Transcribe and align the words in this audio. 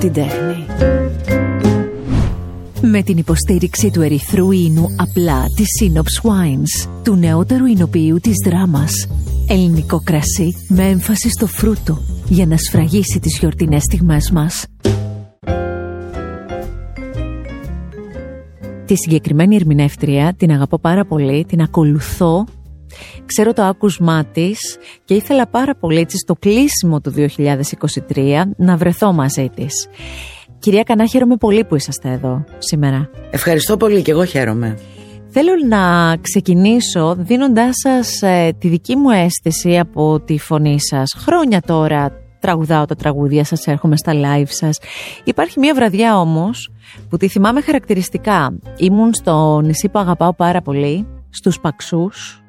την 0.00 0.12
τέχνη. 0.12 0.66
Με 2.82 3.02
την 3.02 3.16
υποστήριξη 3.18 3.90
του 3.90 4.02
ερυθρού 4.02 4.50
ίνου 4.50 4.86
απλά 4.96 5.44
της 5.56 5.66
Synops 5.80 6.28
Wines, 6.28 6.88
του 7.04 7.14
νεότερου 7.14 7.66
ινοποιού 7.66 8.18
της 8.20 8.34
δράμας. 8.46 9.08
Ελληνικό 9.48 10.00
κρασί 10.04 10.54
με 10.68 10.88
έμφαση 10.88 11.28
στο 11.30 11.46
φρούτο 11.46 11.98
για 12.28 12.46
να 12.46 12.56
σφραγίσει 12.56 13.20
τις 13.20 13.38
γιορτινές 13.38 13.82
στιγμές 13.82 14.30
μας. 14.30 14.66
Τη 18.86 18.96
συγκεκριμένη 18.96 19.56
ερμηνεύτρια 19.56 20.34
την 20.36 20.50
αγαπώ 20.50 20.78
πάρα 20.78 21.04
πολύ, 21.04 21.44
την 21.44 21.60
ακολουθώ 21.60 22.44
ξέρω 23.26 23.52
το 23.52 23.62
άκουσμά 23.62 24.24
της 24.24 24.58
και 25.04 25.14
ήθελα 25.14 25.46
πάρα 25.46 25.74
πολύ 25.74 25.98
έτσι 25.98 26.16
στο 26.16 26.34
κλείσιμο 26.34 27.00
του 27.00 27.14
2023 28.14 28.42
να 28.56 28.76
βρεθώ 28.76 29.12
μαζί 29.12 29.50
της. 29.54 29.88
Κυρία 30.58 30.82
Κανά, 30.82 31.06
χαίρομαι 31.06 31.36
πολύ 31.36 31.64
που 31.64 31.76
είσαστε 31.76 32.10
εδώ 32.10 32.44
σήμερα. 32.58 33.10
Ευχαριστώ 33.30 33.76
πολύ 33.76 34.02
και 34.02 34.10
εγώ 34.10 34.24
χαίρομαι. 34.24 34.78
Θέλω 35.32 35.52
να 35.68 36.16
ξεκινήσω 36.20 37.16
δίνοντάς 37.18 37.74
σας 37.82 38.22
ε, 38.22 38.52
τη 38.58 38.68
δική 38.68 38.96
μου 38.96 39.10
αίσθηση 39.10 39.78
από 39.78 40.20
τη 40.20 40.38
φωνή 40.38 40.80
σας. 40.80 41.14
Χρόνια 41.16 41.60
τώρα 41.60 42.12
τραγουδάω 42.40 42.84
τα 42.84 42.94
τραγούδια 42.94 43.44
σας, 43.44 43.66
έρχομαι 43.66 43.96
στα 43.96 44.12
live 44.14 44.48
σας. 44.48 44.78
Υπάρχει 45.24 45.58
μια 45.58 45.74
βραδιά 45.74 46.18
όμως 46.18 46.70
που 47.08 47.16
τη 47.16 47.28
θυμάμαι 47.28 47.60
χαρακτηριστικά. 47.60 48.58
Ήμουν 48.76 49.14
στο 49.14 49.60
νησί 49.60 49.88
που 49.88 49.98
αγαπάω 49.98 50.34
πάρα 50.34 50.62
πολύ, 50.62 51.06
στους 51.30 51.60
Παξούς. 51.60 52.42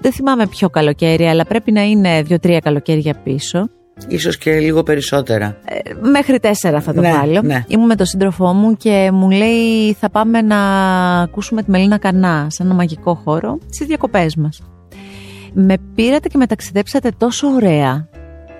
Δεν 0.00 0.12
θυμάμαι 0.12 0.46
ποιο 0.46 0.70
καλοκαίρι, 0.70 1.24
αλλά 1.26 1.44
πρέπει 1.44 1.72
να 1.72 1.82
είναι 1.82 2.22
δύο-τρία 2.22 2.58
καλοκαίρια 2.60 3.14
πίσω. 3.24 3.68
Ίσως 4.08 4.38
και 4.38 4.58
λίγο 4.58 4.82
περισσότερα. 4.82 5.56
Ε, 5.64 5.78
μέχρι 6.10 6.38
τέσσερα 6.40 6.80
θα 6.80 6.92
το 6.94 7.00
Ναι, 7.00 7.12
βάλω. 7.12 7.42
ναι. 7.42 7.64
Ήμουν 7.68 7.86
με 7.86 7.94
τον 7.94 8.06
σύντροφό 8.06 8.52
μου 8.52 8.76
και 8.76 9.10
μου 9.12 9.30
λέει 9.30 9.92
θα 10.00 10.10
πάμε 10.10 10.40
να 10.42 10.58
ακούσουμε 11.20 11.62
τη 11.62 11.70
Μελίνα 11.70 11.98
Κανά 11.98 12.46
σε 12.50 12.62
ένα 12.62 12.74
μαγικό 12.74 13.14
χώρο 13.14 13.58
στις 13.70 13.86
διακοπές 13.86 14.36
μας. 14.36 14.62
Με 15.52 15.74
πήρατε 15.94 16.28
και 16.28 16.36
με 16.38 16.46
ταξιδέψατε 16.46 17.10
τόσο 17.18 17.46
ωραία 17.48 18.08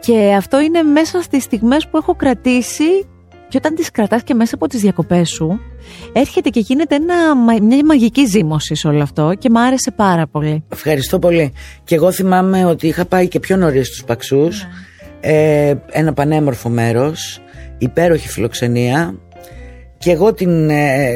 και 0.00 0.34
αυτό 0.36 0.60
είναι 0.60 0.82
μέσα 0.82 1.22
στις 1.22 1.42
στιγμές 1.42 1.88
που 1.88 1.96
έχω 1.96 2.14
κρατήσει 2.14 3.06
και 3.48 3.56
όταν 3.56 3.74
τις 3.74 3.90
κρατάς 3.90 4.22
και 4.22 4.34
μέσα 4.34 4.54
από 4.54 4.66
τις 4.68 4.80
διακοπές 4.80 5.28
σου 5.28 5.60
έρχεται 6.12 6.48
και 6.48 6.60
γίνεται 6.60 6.94
ένα, 6.94 7.36
μα- 7.36 7.62
μια 7.62 7.84
μαγική 7.84 8.26
ζήμωση 8.26 8.74
σε 8.74 8.88
όλο 8.88 9.02
αυτό 9.02 9.32
και 9.38 9.50
μου 9.50 9.60
άρεσε 9.60 9.90
πάρα 9.90 10.26
πολύ. 10.26 10.64
Ευχαριστώ 10.72 11.18
πολύ. 11.18 11.52
Και 11.84 11.94
εγώ 11.94 12.12
θυμάμαι 12.12 12.64
ότι 12.64 12.86
είχα 12.86 13.04
πάει 13.04 13.28
και 13.28 13.40
πιο 13.40 13.56
νωρίς 13.56 13.86
στους 13.86 14.04
Παξούς. 14.04 14.66
Ε, 15.20 15.74
ένα 15.90 16.12
πανέμορφο 16.12 16.68
μέρος, 16.68 17.40
υπέροχη 17.78 18.28
φιλοξενία. 18.28 19.14
Και 19.98 20.10
εγώ 20.10 20.32
την, 20.34 20.70
ε, 20.70 21.14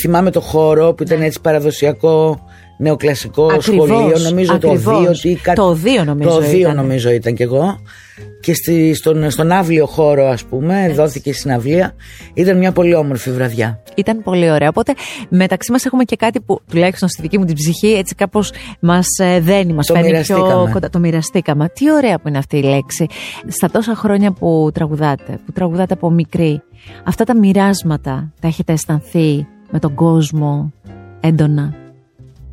θυμάμαι 0.00 0.30
το 0.30 0.40
χώρο 0.40 0.92
που 0.94 1.02
ήταν 1.02 1.22
έτσι 1.22 1.40
παραδοσιακό 1.40 2.44
νεοκλασικό 2.78 3.44
Ακριβώς, 3.52 3.88
σχολείο. 3.88 4.18
Νομίζω 4.18 4.54
ακριβώς. 4.54 4.82
το 4.82 4.90
2. 4.90 5.20
Τι, 5.20 5.34
κα- 5.34 5.52
Το 5.52 5.72
δύο 5.74 6.04
νομίζω 6.04 6.28
Το 6.30 6.36
2 6.44 6.54
ήταν. 6.58 6.76
νομίζω 6.76 7.10
ήταν 7.10 7.34
κι 7.34 7.42
εγώ. 7.42 7.80
Και 8.40 8.54
στη, 8.54 8.94
στον, 8.94 9.30
στον 9.30 9.52
άβλιο 9.52 9.86
χώρο 9.86 10.26
ας 10.26 10.44
πούμε 10.44 10.92
δόθηκε 10.94 11.30
η 11.30 11.32
συναυλία. 11.32 11.94
Ήταν 12.34 12.58
μια 12.58 12.72
πολύ 12.72 12.94
όμορφη 12.94 13.30
βραδιά. 13.30 13.82
Ήταν 13.96 14.22
πολύ 14.22 14.50
ωραία. 14.50 14.68
Οπότε 14.68 14.92
μεταξύ 15.28 15.72
μας 15.72 15.84
έχουμε 15.84 16.04
και 16.04 16.16
κάτι 16.16 16.40
που 16.40 16.60
τουλάχιστον 16.70 17.08
στη 17.08 17.22
δική 17.22 17.38
μου 17.38 17.44
την 17.44 17.54
ψυχή 17.54 17.92
έτσι 17.92 18.14
κάπως 18.14 18.52
μας 18.80 19.06
δένει, 19.40 19.72
μας 19.72 19.86
Το 19.86 19.94
φαίνει 19.94 20.04
πιο 20.06 20.36
μοιραστήκαμε. 20.36 20.70
κοντά. 20.72 20.90
Το 20.90 20.98
μοιραστήκαμε. 20.98 21.68
Τι 21.68 21.92
ωραία 21.92 22.18
που 22.18 22.28
είναι 22.28 22.38
αυτή 22.38 22.56
η 22.56 22.62
λέξη. 22.62 23.06
Στα 23.48 23.70
τόσα 23.70 23.94
χρόνια 23.94 24.32
που 24.32 24.70
τραγουδάτε, 24.74 25.38
που 25.46 25.52
τραγουδάτε 25.52 25.94
από 25.94 26.10
μικρή, 26.10 26.62
αυτά 27.04 27.24
τα 27.24 27.36
μοιράσματα 27.36 28.32
τα 28.40 28.48
έχετε 28.48 28.72
αισθανθεί 28.72 29.46
με 29.70 29.78
τον 29.78 29.94
κόσμο 29.94 30.72
έντονα; 31.20 31.74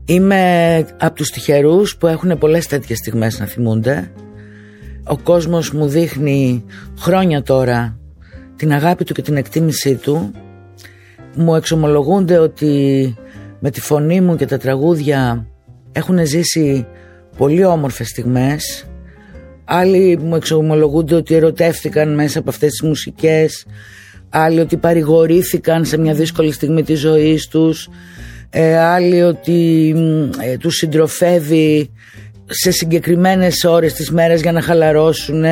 Είμαι 0.05 0.85
από 0.99 1.15
τους 1.15 1.29
τυχερούς 1.29 1.97
που 1.97 2.07
έχουν 2.07 2.37
πολλές 2.37 2.67
τέτοιες 2.67 2.97
στιγμές 2.97 3.39
να 3.39 3.45
θυμούνται. 3.45 4.11
Ο 5.03 5.17
κόσμος 5.17 5.71
μου 5.71 5.87
δείχνει 5.87 6.63
χρόνια 6.99 7.43
τώρα 7.43 7.99
την 8.55 8.73
αγάπη 8.73 9.03
του 9.03 9.13
και 9.13 9.21
την 9.21 9.37
εκτίμησή 9.37 9.95
του. 9.95 10.31
Μου 11.35 11.55
εξομολογούνται 11.55 12.37
ότι 12.37 13.15
με 13.59 13.71
τη 13.71 13.81
φωνή 13.81 14.21
μου 14.21 14.35
και 14.35 14.45
τα 14.45 14.57
τραγούδια 14.57 15.47
έχουν 15.91 16.25
ζήσει 16.25 16.87
πολύ 17.37 17.65
όμορφες 17.65 18.07
στιγμές. 18.07 18.85
Άλλοι 19.65 20.17
μου 20.17 20.35
εξομολογούνται 20.35 21.15
ότι 21.15 21.35
ερωτεύτηκαν 21.35 22.13
μέσα 22.13 22.39
από 22.39 22.49
αυτές 22.49 22.69
τις 22.69 22.81
μουσικές. 22.81 23.65
Άλλοι 24.29 24.59
ότι 24.59 24.77
παρηγορήθηκαν 24.77 25.85
σε 25.85 25.97
μια 25.97 26.13
δύσκολη 26.13 26.51
στιγμή 26.51 26.83
της 26.83 26.99
ζωής 26.99 27.47
τους. 27.47 27.89
Ε, 28.49 28.77
άλλοι 28.77 29.21
ότι 29.21 29.93
μ, 29.95 30.29
ε, 30.41 30.57
τους 30.57 30.75
συντροφεύει 30.75 31.91
σε 32.49 32.71
συγκεκριμένες 32.71 33.63
ώρες 33.63 33.93
της 33.93 34.11
μέρας 34.11 34.41
για 34.41 34.51
να 34.51 34.61
χαλαρώσουν, 34.61 35.43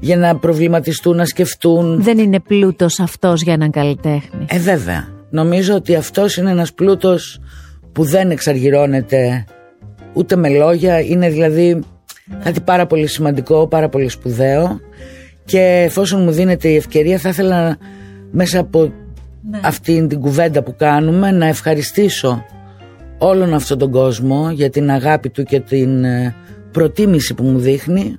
για 0.00 0.16
να 0.16 0.36
προβληματιστούν, 0.36 1.16
να 1.16 1.24
σκεφτούν. 1.24 2.02
Δεν 2.02 2.18
είναι 2.18 2.40
πλούτος 2.40 3.00
αυτός 3.00 3.42
για 3.42 3.52
έναν 3.52 3.70
καλλιτέχνη. 3.70 4.44
Ε 4.48 4.58
βέβαια, 4.58 5.08
νομίζω 5.30 5.74
ότι 5.74 5.94
αυτός 5.94 6.36
είναι 6.36 6.50
ένας 6.50 6.72
πλούτος 6.72 7.40
που 7.92 8.04
δεν 8.04 8.30
εξαργυρώνεται 8.30 9.44
ούτε 10.12 10.36
με 10.36 10.48
λόγια, 10.48 11.00
είναι 11.00 11.28
δηλαδή 11.28 11.82
κάτι 12.44 12.60
πάρα 12.60 12.86
πολύ 12.86 13.06
σημαντικό, 13.06 13.66
πάρα 13.66 13.88
πολύ 13.88 14.08
σπουδαίο 14.08 14.80
και 15.44 15.82
εφόσον 15.86 16.22
μου 16.22 16.30
δίνεται 16.30 16.68
η 16.68 16.76
ευκαιρία 16.76 17.18
θα 17.18 17.28
ήθελα 17.28 17.76
μέσα 18.30 18.58
από 18.58 18.92
αυτήν 19.60 20.08
την 20.08 20.20
κουβέντα 20.20 20.62
που 20.62 20.74
κάνουμε 20.76 21.30
να 21.30 21.46
ευχαριστήσω 21.46 22.44
όλον 23.18 23.54
αυτόν 23.54 23.78
τον 23.78 23.90
κόσμο 23.90 24.50
για 24.50 24.70
την 24.70 24.90
αγάπη 24.90 25.30
του 25.30 25.42
και 25.42 25.60
την 25.60 26.04
ε, 26.04 26.34
προτίμηση 26.70 27.34
που 27.34 27.44
μου 27.44 27.58
δείχνει 27.58 28.18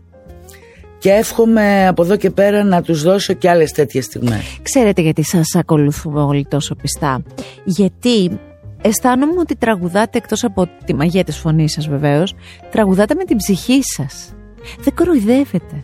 και 0.98 1.12
εύχομαι 1.12 1.88
από 1.88 2.04
εδώ 2.04 2.16
και 2.16 2.30
πέρα 2.30 2.64
να 2.64 2.82
τους 2.82 3.04
δώσω 3.04 3.34
και 3.34 3.50
άλλες 3.50 3.72
τέτοιες 3.72 4.06
στιγμές. 4.06 4.60
Ξέρετε 4.62 5.02
γιατί 5.02 5.24
σας 5.24 5.56
ακολουθούμε 5.56 6.22
όλοι 6.22 6.46
τόσο 6.50 6.76
πιστά. 6.76 7.24
Γιατί 7.64 8.40
αισθάνομαι 8.82 9.40
ότι 9.40 9.56
τραγουδάτε 9.56 10.18
εκτός 10.18 10.44
από 10.44 10.68
τη 10.86 10.94
μαγεία 10.94 11.24
της 11.24 11.38
φωνής 11.38 11.72
σας 11.72 11.88
βεβαίως, 11.88 12.34
τραγουδάτε 12.72 13.16
με 13.16 13.24
την 13.24 13.38
ψυχή 13.38 13.80
σας. 13.84 14.34
Δεν 14.80 14.96
κοροϊδεύετε. 14.96 15.84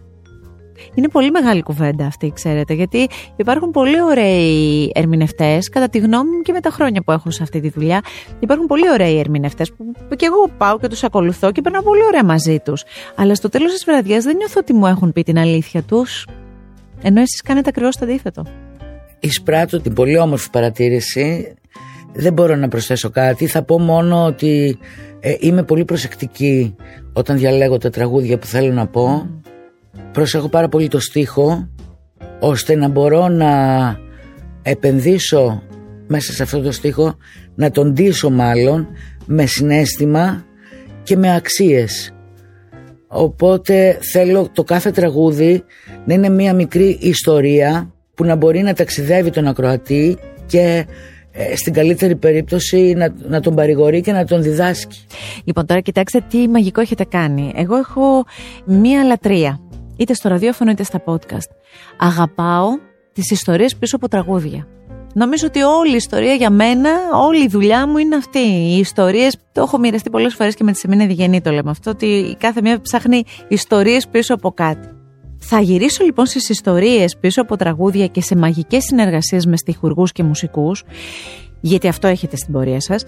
Είναι 0.94 1.08
πολύ 1.08 1.32
μεγάλη 1.32 1.62
κουβέντα 1.62 2.06
αυτή, 2.06 2.32
ξέρετε, 2.36 2.74
γιατί 2.74 3.08
υπάρχουν 3.36 3.72
πολύ 3.72 4.02
ωραίοι 4.02 4.92
ερμηνευτές, 4.94 5.70
κατά 5.70 5.90
τη 5.90 5.98
γνώμη 5.98 6.30
μου 6.30 6.42
και 6.42 6.52
με 6.52 6.60
τα 6.60 6.70
χρόνια 6.70 7.02
που 7.02 7.12
έχω 7.12 7.32
σε 7.32 7.44
αυτή 7.44 7.60
τη 7.60 7.70
δουλειά. 7.70 8.02
Υπάρχουν 8.40 8.68
πολύ 8.68 8.92
ωραίοι 8.92 9.20
ερμηνευτές 9.20 9.72
που 9.72 10.16
και 10.16 10.26
εγώ 10.26 10.50
πάω 10.58 10.80
και 10.80 10.88
τους 10.88 11.04
ακολουθώ 11.04 11.52
και 11.52 11.62
περνάω 11.62 11.82
πολύ 11.82 12.04
ωραία 12.04 12.24
μαζί 12.24 12.60
τους. 12.60 12.84
Αλλά 13.16 13.36
στο 13.36 13.50
τέλος 13.50 13.72
της 13.72 13.84
βραδιάς 13.86 14.24
δεν 14.24 14.36
νιώθω 14.36 14.60
ότι 14.60 14.74
μου 14.74 14.88
έχουν 14.88 15.14
πει 15.14 15.24
την 15.24 15.38
αλήθεια 15.38 15.84
τους. 15.84 16.28
Ενώ 17.02 17.22
εσείς 17.22 17.42
κάνετε 17.42 17.70
ακριβώς 17.70 17.98
το 17.98 18.06
αντίθετο. 18.06 18.46
Εισπράττω 19.20 19.82
την 19.82 19.94
πολύ 19.94 20.18
όμορφη 20.18 20.50
παρατήρηση. 20.50 21.56
Δεν 22.14 22.34
μπορώ 22.34 22.56
να 22.56 22.68
προσθέσω 22.68 23.10
κάτι. 23.10 23.48
Θα 23.48 23.64
πω 23.64 23.80
μόνο 23.80 24.26
ότι 24.26 24.78
ε, 25.20 25.36
είμαι 25.40 25.64
πολύ 25.64 25.86
προσεκτική 25.86 26.76
όταν 27.14 27.38
διαλέγω 27.38 27.78
τα 27.78 27.90
τραγούδια 27.90 28.38
που 28.38 28.46
θέλω 28.46 28.74
να 28.74 28.88
πω. 28.88 29.30
Προσέχω 30.12 30.50
πάρα 30.50 30.68
πολύ 30.68 30.88
το 30.88 31.00
στίχο 31.00 31.70
ώστε 32.40 32.76
να 32.76 32.88
μπορώ 32.88 33.28
να 33.28 33.52
επενδύσω 34.62 35.64
μέσα 36.08 36.32
σε 36.32 36.44
αυτό 36.44 36.62
το 36.62 36.72
στίχο 36.72 37.18
να 37.56 37.72
τον 37.72 37.92
ντύσω 37.92 38.30
μάλλον 38.30 38.88
με 39.26 39.46
συνέστημα 39.46 40.46
και 41.04 41.18
με 41.18 41.36
αξίες 41.36 42.14
οπότε 43.08 43.98
θέλω 44.12 44.50
το 44.54 44.64
κάθε 44.64 44.92
τραγούδι 44.92 45.64
να 46.06 46.14
είναι 46.14 46.30
μια 46.30 46.54
μικρή 46.54 46.98
ιστορία 47.02 47.94
που 48.14 48.26
να 48.26 48.36
μπορεί 48.36 48.62
να 48.62 48.74
ταξιδεύει 48.74 49.30
τον 49.30 49.48
ακροατή 49.48 50.18
και 50.46 50.86
ε, 51.32 51.56
στην 51.56 51.74
καλύτερη 51.74 52.16
περίπτωση 52.16 52.94
να, 52.94 53.14
να 53.28 53.40
τον 53.40 53.56
παρηγορεί 53.56 54.02
και 54.02 54.12
να 54.12 54.26
τον 54.26 54.42
διδάσκει. 54.42 55.06
Λοιπόν, 55.44 55.66
τώρα 55.66 55.80
κοιτάξτε 55.80 56.24
τι 56.30 56.48
μαγικό 56.48 56.82
έχετε 56.82 57.04
κάνει. 57.04 57.52
Εγώ 57.56 57.76
έχω 57.76 58.24
μία 58.66 59.04
λατρεία. 59.04 59.60
Είτε 60.02 60.14
στο 60.14 60.30
ραδιόφωνο 60.30 60.72
είτε 60.72 60.84
στα 60.84 61.04
podcast. 61.06 61.50
Αγαπάω 61.98 62.68
τις 63.14 63.32
ιστορίες 63.32 63.76
πίσω 63.76 63.96
από 63.96 64.08
τραγούδια. 64.08 64.68
Νομίζω 65.14 65.48
ότι 65.48 65.62
όλη 65.62 65.92
η 65.92 65.96
ιστορία 65.96 66.34
για 66.34 66.50
μένα, 66.50 66.90
όλη 67.14 67.44
η 67.44 67.48
δουλειά 67.48 67.88
μου 67.88 67.98
είναι 67.98 68.16
αυτή. 68.16 68.40
Οι 68.40 68.78
ιστορίες, 68.78 69.38
το 69.52 69.62
έχω 69.62 69.78
μοιραστεί 69.78 70.10
πολλές 70.10 70.34
φορές 70.34 70.56
και 70.56 70.64
με 70.64 70.72
τη 70.72 70.78
Σεμίνα 70.78 71.06
Διγενή 71.06 71.42
το 71.42 71.52
λέμε 71.52 71.70
αυτό, 71.70 71.90
ότι 71.90 72.06
η 72.06 72.36
κάθε 72.36 72.62
μία 72.62 72.82
ψάχνει 72.82 73.24
ιστορίες 73.48 74.08
πίσω 74.08 74.34
από 74.34 74.52
κάτι. 74.52 74.88
Θα 75.40 75.60
γυρίσω 75.60 76.04
λοιπόν 76.04 76.26
στις 76.26 76.50
ιστορίες 76.50 77.18
πίσω 77.20 77.42
από 77.42 77.56
τραγούδια 77.58 78.08
και 78.08 78.22
σε 78.22 78.36
μαγικές 78.36 78.84
συνεργασίες 78.84 79.46
με 79.46 79.58
στιχουργούς 79.58 80.12
και 80.12 80.24
μουσικούς 80.24 80.84
γιατί 81.62 81.88
αυτό 81.88 82.08
έχετε 82.08 82.36
στην 82.36 82.54
πορεία 82.54 82.82
σας 82.82 83.04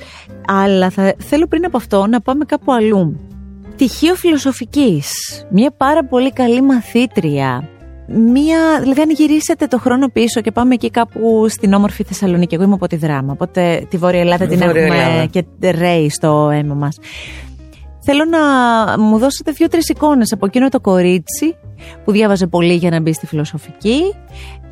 αλλά 0.48 0.89
θα, 0.89 1.16
θέλω 1.18 1.48
πριν 1.48 1.66
από 1.66 1.78
αυτό 1.78 2.07
να 2.07 2.22
πάμε 2.22 2.46
κάπου 2.46 2.72
αλλού. 2.74 3.33
Τυχείο 3.75 4.16
φιλοσοφικής, 4.16 5.12
μια 5.50 5.74
πάρα 5.78 6.06
πολύ 6.06 6.31
καλή 6.31 6.62
μαθήτρια 6.62 7.68
μία, 8.08 8.80
δηλαδή 8.81 9.02
αν 9.02 9.10
γυρίσετε 9.10 9.68
το 9.68 9.80
χρόνο 9.80 10.08
πίσω 10.08 10.42
και 10.42 10.52
πάμε 10.52 10.74
εκεί 10.74 10.90
κάπου 10.90 11.46
στην 11.50 11.74
όμορφη 11.74 12.04
Θεσσαλονίκη, 12.04 12.56
εγώ 12.56 12.64
είμαι 12.64 12.74
από 12.74 12.88
τη 12.88 12.96
Δράμα, 12.96 13.31
οπότε 13.31 13.86
τη 13.90 13.98
Βόρεια 13.98 14.20
Ελλάδα 14.20 14.48
την 14.48 14.60
Βόρεια 14.60 14.84
έχουμε 14.84 15.04
Ελλάδα. 15.04 15.25
και 15.25 15.46
ρέει 15.72 16.10
στο 16.10 16.50
αίμα 16.54 16.74
μας. 16.74 16.98
Θέλω 18.06 18.25
να 18.25 18.40
μου 19.00 19.18
δώσετε 19.18 19.52
δύο-τρεις 19.52 19.90
εικόνες 19.90 20.31
από 20.31 20.46
εκείνο 20.46 20.70
το 20.70 20.80
κορίτσι 20.80 21.56
που 22.04 22.12
διάβαζε 22.12 22.48
πολύ 22.48 22.74
για 22.74 22.90
να 22.90 23.02
μπει 23.02 23.14
στη 23.14 23.25
φιλοσοφική. 23.25 24.16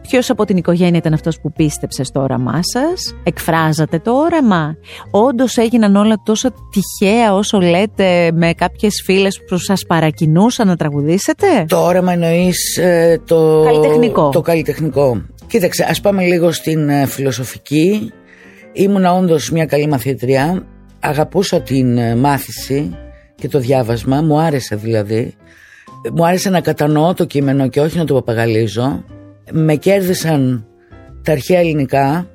Ποιος 0.02 0.30
από 0.30 0.46
την 0.46 0.58
οικογένεια 0.58 0.98
ήταν 0.98 1.14
αυτός 1.14 1.40
που 1.42 1.52
πίστεψες 1.52 2.08
στο 2.08 2.22
όραμά 2.22 2.60
σας; 2.62 3.16
Εκφράζατε 3.24 4.00
το 4.00 4.12
όραμα; 4.12 4.76
Όντως 5.12 5.58
έγιναν 5.58 5.96
όλα 5.96 6.22
τόσο 6.26 6.50
τυχαία 6.72 7.34
όσο 7.34 7.60
λέτε 7.60 8.32
με 8.34 8.54
κάποιες 8.54 9.02
φίλες 9.06 9.40
που 9.48 9.58
σας 9.58 9.86
παρακινούσαν 9.88 10.68
να 10.68 10.76
τραγουδήσετε; 10.76 11.46
Το 11.68 11.86
όραμα 11.86 12.12
εννοείς 12.12 12.80
το. 13.26 13.64
Καλλιτεχνικό. 13.66 14.30
Το 14.30 14.42
καλλιτεχνικό. 14.42 15.22
Κοίταξε, 15.48 15.86
ας 15.90 16.02
πάμε 16.02 16.24
λίγο 16.24 16.52
στην 16.52 16.90
ε, 16.90 17.06
φιλοσοφική. 17.06 18.12
Ήμουνα 18.74 19.14
όντως 19.14 19.52
μια 19.52 19.66
καλή 19.66 19.88
μαθήτρια. 19.88 20.66
Αγαπούσα 21.00 21.62
την 21.62 21.98
ε, 21.98 22.16
μάθηση 22.16 22.98
και 23.36 23.48
το 23.48 23.60
διάβασμα. 23.60 24.22
Μου 24.22 24.40
άρεσε 24.40 24.76
δηλαδή. 24.76 25.34
Μου 26.14 26.26
άρεσε 26.26 26.50
να 26.50 26.62
κατανοώ 26.62 27.14
το 27.14 27.26
κείμενο 27.26 27.68
και 27.68 27.82
όχι 27.82 27.98
να 27.98 28.06
το 28.06 28.14
παπαγαλίζω. 28.14 29.04
Με 29.54 29.76
κέρδισαν 29.76 30.66
τα 31.24 31.32
αρχαία 31.32 31.60
ελληνικά 31.60 32.28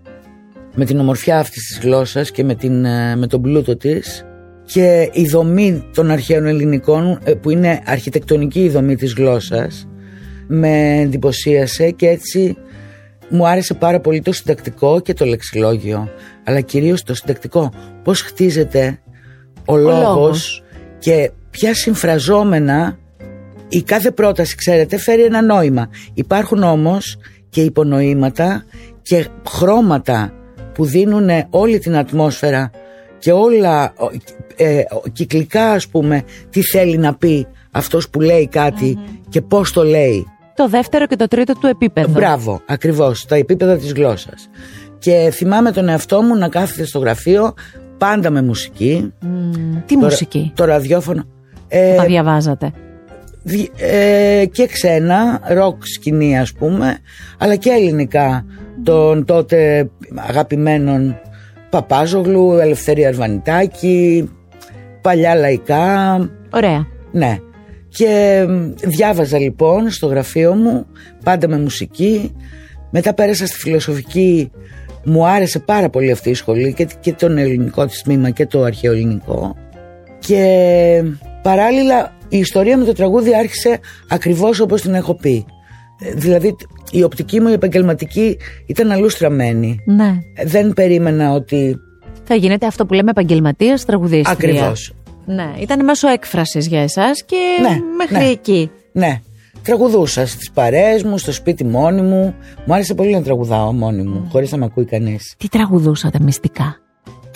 με 0.74 0.84
την 0.84 1.00
ομορφιά 1.00 1.38
αυτής 1.38 1.66
της 1.66 1.78
γλώσσας 1.82 2.30
και 2.30 2.44
με, 2.44 2.54
την, 2.54 2.84
ε, 2.84 3.16
με 3.16 3.26
τον 3.26 3.42
πλούτο 3.42 3.76
της 3.76 4.24
και 4.64 5.10
η 5.12 5.26
δομή 5.26 5.84
των 5.94 6.10
αρχαίων 6.10 6.46
ελληνικών 6.46 7.18
ε, 7.24 7.32
που 7.32 7.50
είναι 7.50 7.82
αρχιτεκτονική 7.84 8.64
η 8.64 8.68
δομή 8.68 8.96
της 8.96 9.12
γλώσσας 9.14 9.88
με 10.46 11.00
εντυπωσίασε 11.00 11.90
και 11.90 12.08
έτσι 12.08 12.56
μου 13.28 13.46
άρεσε 13.46 13.74
πάρα 13.74 14.00
πολύ 14.00 14.20
το 14.20 14.32
συντακτικό 14.32 15.00
και 15.00 15.12
το 15.12 15.24
λεξιλόγιο 15.24 16.08
αλλά 16.44 16.60
κυρίως 16.60 17.02
το 17.02 17.14
συντακτικό 17.14 17.72
πώς 18.02 18.20
χτίζεται 18.20 19.00
ο, 19.64 19.76
λόγος, 19.76 20.02
λόγος. 20.02 20.62
και 20.98 21.30
ποια 21.50 21.74
συμφραζόμενα 21.74 22.98
η 23.68 23.82
κάθε 23.82 24.10
πρόταση 24.10 24.56
ξέρετε 24.56 24.98
φέρει 24.98 25.22
ένα 25.24 25.42
νόημα 25.42 25.88
υπάρχουν 26.14 26.62
όμως 26.62 27.16
και 27.48 27.60
υπονοήματα 27.62 28.64
και 29.02 29.26
χρώματα 29.48 30.32
που 30.74 30.84
δίνουν 30.84 31.28
όλη 31.50 31.78
την 31.78 31.96
ατμόσφαιρα 31.96 32.70
και 33.18 33.32
όλα 33.32 33.92
ε, 34.56 34.82
κυκλικά 35.12 35.70
ας 35.70 35.88
πούμε 35.88 36.22
τι 36.50 36.62
θέλει 36.62 36.98
να 36.98 37.14
πει 37.14 37.46
αυτός 37.70 38.08
που 38.10 38.20
λέει 38.20 38.48
κάτι 38.48 38.98
και 39.28 39.40
πώς 39.40 39.72
το 39.72 39.82
λέει 39.84 40.26
Το 40.54 40.68
δεύτερο 40.68 41.06
και 41.06 41.16
το 41.16 41.26
τρίτο 41.26 41.52
του 41.52 41.66
επίπεδο. 41.66 42.08
Μπράβο, 42.12 42.60
ακριβώς, 42.66 43.24
τα 43.26 43.36
επίπεδα 43.36 43.76
της 43.76 43.92
γλώσσας. 43.92 44.48
Και 44.98 45.30
θυμάμαι 45.32 45.70
τον 45.72 45.88
εαυτό 45.88 46.22
μου 46.22 46.36
να 46.36 46.48
κάθεται 46.48 46.84
στο 46.84 46.98
γραφείο 46.98 47.54
πάντα 47.98 48.30
με 48.30 48.42
μουσική. 48.42 49.12
Μμ, 49.20 49.50
τι 49.86 49.94
Το 49.94 50.00
ρα- 50.00 50.06
μουσική; 50.06 50.52
Το 50.54 50.64
ραδιόφωνο. 50.64 51.24
Ε, 51.68 51.94
τα 51.94 52.04
διαβάζατε. 52.04 52.72
Δι- 53.46 53.70
ε, 53.76 54.44
και 54.52 54.66
ξένα, 54.66 55.40
ροκ 55.48 55.86
σκηνή 55.86 56.38
ας 56.38 56.52
πούμε, 56.52 56.98
αλλά 57.38 57.56
και 57.56 57.70
ελληνικά 57.70 58.44
των 58.82 59.24
τότε 59.24 59.88
αγαπημένων 60.14 61.20
Παπάζογλου, 61.70 62.52
Ελευθερία 62.52 63.08
Αρβανιτάκη, 63.08 64.30
παλιά 65.00 65.34
λαϊκά, 65.34 66.16
Ωραία. 66.50 66.86
ναι. 67.12 67.38
Και 67.88 68.44
μ, 68.48 68.70
διάβαζα 68.88 69.38
λοιπόν 69.38 69.90
στο 69.90 70.06
γραφείο 70.06 70.54
μου, 70.54 70.86
πάντα 71.24 71.48
με 71.48 71.58
μουσική. 71.58 72.32
Μετά 72.90 73.14
πέρασα 73.14 73.46
στη 73.46 73.56
φιλοσοφική. 73.58 74.50
Μου 75.04 75.26
άρεσε 75.26 75.58
πάρα 75.58 75.88
πολύ 75.88 76.10
αυτή 76.10 76.30
η 76.30 76.34
σχολή 76.34 76.72
και, 76.72 76.86
και 77.00 77.12
τον 77.12 77.38
ελληνικό 77.38 77.86
της 77.86 78.02
τμήμα 78.02 78.30
και 78.30 78.46
το 78.46 78.62
αρχαίο 78.62 78.92
ελληνικό. 78.92 79.56
Και 80.18 81.02
παράλληλα 81.42 82.15
η 82.28 82.38
ιστορία 82.38 82.76
με 82.76 82.84
το 82.84 82.92
τραγούδι 82.92 83.34
άρχισε 83.36 83.80
ακριβώς 84.08 84.60
όπως 84.60 84.80
την 84.82 84.94
έχω 84.94 85.14
πει. 85.14 85.44
Ε, 86.00 86.12
Δηλαδή 86.14 86.56
η 86.90 87.02
οπτική 87.02 87.40
μου 87.40 87.48
η 87.48 87.52
επαγγελματική 87.52 88.36
ήταν 88.66 88.90
αλλού 88.90 89.08
στραμμένη. 89.08 89.78
Ναι. 89.84 90.18
Ε, 90.34 90.44
Δεν 90.44 90.72
περίμενα 90.72 91.32
ότι 91.32 91.76
Θα 92.24 92.34
γίνεται 92.34 92.66
αυτό 92.66 92.86
που 92.86 92.94
λέμε 92.94 93.10
επαγγελματίας 93.10 93.84
τραγουδίστρια. 93.84 94.32
ακριβώς. 94.32 94.92
Ναι, 95.26 95.52
ήταν 95.60 95.84
μέσω 95.84 96.08
έκφρασης 96.08 96.66
για 96.66 96.82
εσάς 96.82 97.24
και 97.24 97.36
Ναι, 97.62 97.78
μέχρι 97.96 98.16
ναι. 98.24 98.30
εκεί. 98.30 98.70
Ναι. 98.92 99.20
Τραγουδούσα 99.62 100.26
στις 100.26 100.50
παρέες 100.50 101.02
μου, 101.02 101.18
στο 101.18 101.32
σπίτι 101.32 101.64
μόνη 101.64 102.02
μου. 102.02 102.34
Μου 102.66 102.74
άρεσε 102.74 102.94
πολύ 102.94 103.12
να 103.12 103.22
τραγουδάω 103.22 103.72
μόνη 103.72 104.02
μου, 104.02 104.28
χωρίς 104.30 104.52
να 104.52 104.58
με 104.58 104.64
ακούει 104.64 104.84
κανείς. 104.84 105.34
Τι 105.38 105.48
τραγουδούσατε 105.48 106.18
μυστικά; 106.22 106.76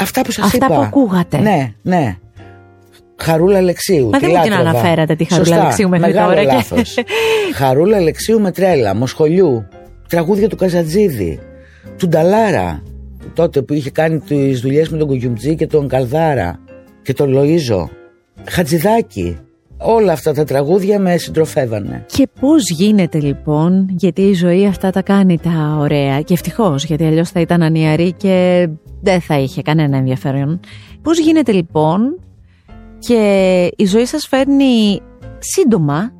Αυτά 0.00 0.22
που 0.22 0.30
σας 0.30 0.44
Αυτά 0.44 0.56
είπα. 0.66 0.74
που 0.74 0.80
ακούγατε. 0.80 1.38
Ναι, 1.38 1.72
ναι. 1.82 2.16
Χαρούλα 3.22 3.56
Αλεξίου. 3.58 4.08
Μα 4.08 4.18
τη 4.18 4.26
δεν 4.26 4.34
μου 4.36 4.42
την 4.42 4.50
λάτρευα. 4.52 4.70
αναφέρατε 4.70 5.14
τη 5.14 5.24
Χαρούλα 5.24 5.46
Σωστά, 5.46 5.62
Αλεξίου 5.62 5.88
μέχρι 5.88 6.06
μεγάλο 6.06 6.28
τώρα 6.28 6.44
και- 6.44 6.52
λάθος. 6.52 6.94
Χαρούλα 7.54 7.96
Αλεξίου 7.96 8.40
με 8.40 8.50
τρέλα, 8.50 8.94
Μοσχολιού, 8.94 9.68
τραγούδια 10.08 10.48
του 10.48 10.56
Καζατζίδη, 10.56 11.40
του 11.98 12.08
Νταλάρα, 12.08 12.82
τότε 13.34 13.62
που 13.62 13.72
είχε 13.74 13.90
κάνει 13.90 14.18
τις 14.18 14.60
δουλειές 14.60 14.88
με 14.88 14.98
τον 14.98 15.06
Κουγιουμτζή 15.06 15.54
και 15.54 15.66
τον 15.66 15.88
Καλδάρα 15.88 16.58
και 17.02 17.12
τον 17.12 17.34
Λοΐζο. 17.36 17.88
Χατζηδάκη. 18.48 19.38
Όλα 19.82 20.12
αυτά 20.12 20.32
τα 20.32 20.44
τραγούδια 20.44 20.98
με 20.98 21.16
συντροφεύανε. 21.16 22.04
Και 22.06 22.28
πώς 22.40 22.70
γίνεται 22.70 23.18
λοιπόν, 23.20 23.86
γιατί 23.90 24.22
η 24.22 24.32
ζωή 24.34 24.66
αυτά 24.66 24.90
τα 24.90 25.02
κάνει 25.02 25.38
τα 25.38 25.76
ωραία; 25.78 26.20
Και 26.20 26.32
ευτυχώς 26.34 26.84
γιατί 26.84 27.04
αλλιώς 27.04 27.30
θα 27.30 27.40
ήταν 27.40 27.62
ανιαρή 27.62 28.12
και 28.12 28.68
δεν 29.00 29.20
θα 29.20 29.38
είχε 29.38 29.62
κανένα 29.62 29.96
ενδιαφέρον. 29.96 30.60
Πώς 31.02 31.18
γίνεται 31.18 31.52
λοιπόν 31.52 32.18
και 33.00 33.72
η 33.76 33.84
ζωή 33.84 34.04
σας 34.04 34.26
φέρνει 34.26 35.00
σύντομα 35.38 36.12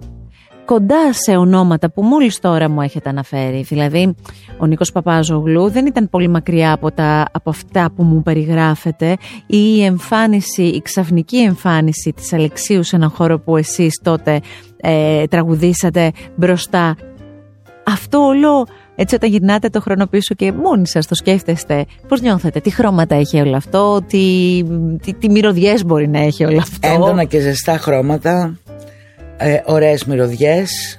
κοντά 0.64 1.12
σε 1.12 1.36
ονόματα 1.36 1.90
που 1.90 2.02
μόλις 2.02 2.38
τώρα 2.38 2.68
μου 2.68 2.80
έχετε 2.80 3.08
αναφέρει. 3.08 3.60
Δηλαδή, 3.60 4.14
ο 4.58 4.66
Νίκος 4.66 4.92
Παπάζογλου 4.92 5.70
δεν 5.70 5.86
ήταν 5.86 6.08
πολύ 6.10 6.28
μακριά 6.28 6.72
από, 6.72 6.92
τα, 6.92 7.26
από 7.32 7.50
αυτά 7.50 7.90
που 7.96 8.02
μου 8.02 8.22
περιγράφετε 8.22 9.16
ή 9.46 9.58
η 9.76 9.84
εμφάνιση, 9.84 10.62
η 10.62 10.82
ξαφνική 10.82 11.36
εμφάνιση 11.36 12.12
της 12.12 12.32
Αλεξίου 12.32 12.82
σε 12.82 12.96
έναν 12.96 13.10
χώρο 13.10 13.38
που 13.38 13.56
εσείς 13.56 14.00
τότε 14.02 14.40
ε, 14.76 15.24
τραγουδήσατε 15.26 16.12
μπροστά. 16.36 16.96
Αυτό 17.86 18.18
όλο, 18.18 18.66
έτσι 19.00 19.14
όταν 19.14 19.30
γυρνάτε 19.30 19.68
το 19.68 19.80
χρόνο 19.80 20.06
πίσω 20.06 20.34
και 20.34 20.52
μόνοι 20.52 20.86
σας 20.86 21.06
το 21.06 21.14
σκέφτεστε, 21.14 21.84
πώς 22.08 22.20
νιώθετε, 22.20 22.60
τι 22.60 22.70
χρώματα 22.70 23.14
έχει 23.14 23.40
όλο 23.40 23.56
αυτό, 23.56 24.02
τι, 24.06 24.62
τι, 25.02 25.14
τι 25.14 25.30
μυρωδιές 25.30 25.84
μπορεί 25.84 26.08
να 26.08 26.18
έχει 26.20 26.44
όλο 26.44 26.58
αυτό; 26.58 26.88
Έντονα 26.88 27.24
και 27.24 27.40
ζεστά 27.40 27.78
χρώματα, 27.78 28.58
ε, 29.36 29.60
ωραίες 29.64 30.04
μυρωδιές. 30.04 30.98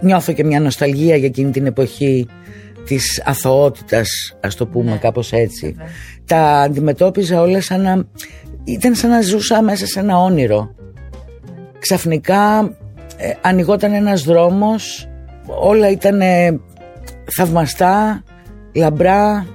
Νιώθω 0.00 0.32
και 0.32 0.44
μια 0.44 0.60
νοσταλγία 0.60 1.16
για 1.16 1.26
εκείνη 1.26 1.50
την 1.50 1.66
εποχή 1.66 2.26
της 2.84 3.22
αθωότητας, 3.24 4.08
ας 4.40 4.54
το 4.54 4.66
πούμε 4.66 4.90
Ναι. 4.90 4.96
κάπως 4.96 5.32
έτσι. 5.32 5.76
Τα 6.24 6.60
αντιμετώπιζα 6.60 7.40
όλα 7.40 7.60
σαν 7.60 7.80
να... 7.80 8.04
Ήταν 8.64 8.94
σαν 8.94 9.10
να 9.10 9.20
ζούσα 9.20 9.62
μέσα 9.62 9.86
σε 9.86 10.00
ένα 10.00 10.18
όνειρο. 10.18 10.74
Ξαφνικά 11.78 12.58
ε, 13.16 13.32
ανοιγόταν 13.40 13.92
ένας 13.92 14.22
δρόμος, 14.22 15.09
όλα 15.60 15.90
ήταν 15.90 16.20
θαυμαστά, 17.36 18.24
λαμπρά. 18.74 19.46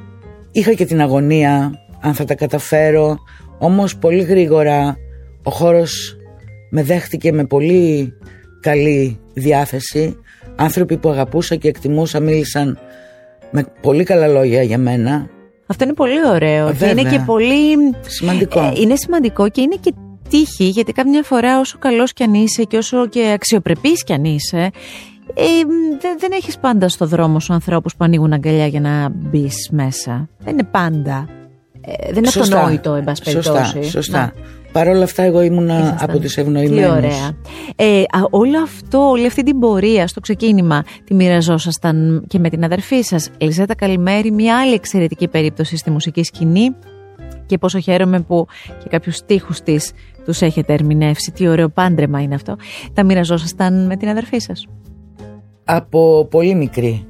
Είχα 0.51 0.73
και 0.73 0.85
την 0.85 1.01
αγωνία 1.01 1.79
αν 2.01 2.13
θα 2.13 2.25
τα 2.25 2.35
καταφέρω, 2.35 3.17
όμως 3.57 3.97
πολύ 3.97 4.21
γρήγορα 4.21 4.97
ο 5.43 5.51
χώρος 5.51 6.17
με 6.69 6.83
δέχτηκε 6.83 7.31
με 7.31 7.45
πολύ 7.45 8.13
καλή 8.59 9.19
διάθεση. 9.33 10.17
Άνθρωποι 10.55 10.97
που 10.97 11.09
αγαπούσα 11.09 11.55
και 11.55 11.67
εκτιμούσα 11.67 12.19
μίλησαν 12.19 12.79
με 13.51 13.65
πολύ 13.81 14.03
καλά 14.03 14.27
λόγια 14.27 14.63
για 14.63 14.77
μένα. 14.77 15.29
Αυτό 15.67 15.83
είναι 15.83 15.93
πολύ 15.93 16.27
ωραίο 16.27 16.67
και 16.67 16.73
Βέβαια. 16.73 17.01
είναι 17.01 17.09
και 17.09 17.23
πολύ... 17.25 17.75
Σημαντικό. 18.07 18.59
Ε, 18.59 18.73
είναι 18.75 18.95
σημαντικό 18.95 19.49
και 19.49 19.61
είναι 19.61 19.75
και 19.79 19.93
τύχη 20.29 20.63
γιατί 20.63 20.91
καμιά 20.91 21.23
φορά 21.23 21.59
όσο 21.59 21.77
καλός 21.79 22.13
κι 22.13 22.23
αν 22.23 22.33
είσαι 22.33 22.63
και 22.63 22.77
όσο 22.77 23.07
και 23.07 23.31
αξιοπρεπής 23.33 24.03
κι 24.03 24.13
αν 24.13 24.23
είσαι 24.23 24.71
ε, 25.35 25.43
δεν, 26.01 26.15
δεν 26.19 26.31
έχεις 26.31 26.57
πάντα 26.57 26.89
στο 26.89 27.05
δρόμο 27.05 27.39
σου 27.39 27.53
ανθρώπους 27.53 27.95
που 27.95 28.03
ανοίγουν 28.03 28.33
αγκαλιά 28.33 28.67
για 28.67 28.79
να 28.81 29.09
μπεις 29.09 29.69
μέσα. 29.71 30.29
Δεν 30.39 30.53
είναι 30.53 30.63
πάντα. 30.71 31.27
Ε, 31.81 32.05
δεν 32.07 32.17
είναι 32.17 32.27
Σωστά. 32.27 32.55
αυτονόητο, 32.57 32.93
εν 32.93 33.03
πάση 33.03 33.29
Σωστά, 33.31 33.51
περιπτώσει. 33.51 33.89
σωστά. 33.89 34.19
Να. 34.19 34.33
Παρ' 34.71 34.87
όλα 34.87 35.03
αυτά 35.03 35.23
εγώ 35.23 35.41
ήμουνα 35.41 35.79
Ήσασταν. 35.79 36.09
από 36.09 36.19
τις 36.19 36.33
Τι 36.33 36.41
ευνοημένες. 36.41 36.89
ωραία. 36.89 37.31
Ε, 37.75 37.99
α, 38.01 38.27
όλο 38.29 38.61
αυτό, 38.61 39.09
όλη 39.09 39.25
αυτή 39.25 39.43
την 39.43 39.59
πορεία 39.59 40.07
στο 40.07 40.19
ξεκίνημα 40.19 40.83
τη 41.03 41.13
μοιραζόσασταν 41.13 42.23
και 42.27 42.39
με 42.39 42.49
την 42.49 42.63
αδερφή 42.63 43.01
σας 43.01 43.29
Ελιζέτα 43.37 43.75
Καλημέρη, 43.75 44.31
μια 44.31 44.57
άλλη 44.59 44.73
εξαιρετική 44.73 45.27
περίπτωση 45.27 45.77
στη 45.77 45.89
μουσική 45.91 46.23
σκηνή 46.23 46.75
και 47.45 47.57
πόσο 47.57 47.79
χαίρομαι 47.79 48.19
που 48.21 48.47
και 48.83 48.89
κάποιους 48.89 49.15
στίχους 49.15 49.61
της 49.61 49.91
τους 50.25 50.41
έχετε 50.41 50.73
ερμηνεύσει. 50.73 51.31
Τι 51.31 51.47
ωραίο 51.47 51.69
πάντρεμα 51.69 52.21
είναι 52.21 52.35
αυτό. 52.35 52.55
Τα 52.93 53.03
μοιραζόσασταν 53.03 53.85
με 53.85 53.95
την 53.97 54.09
αδερφή 54.09 54.39
σας. 54.39 54.67
Από 55.65 56.27
πολύ 56.29 56.55
μικρή. 56.55 57.07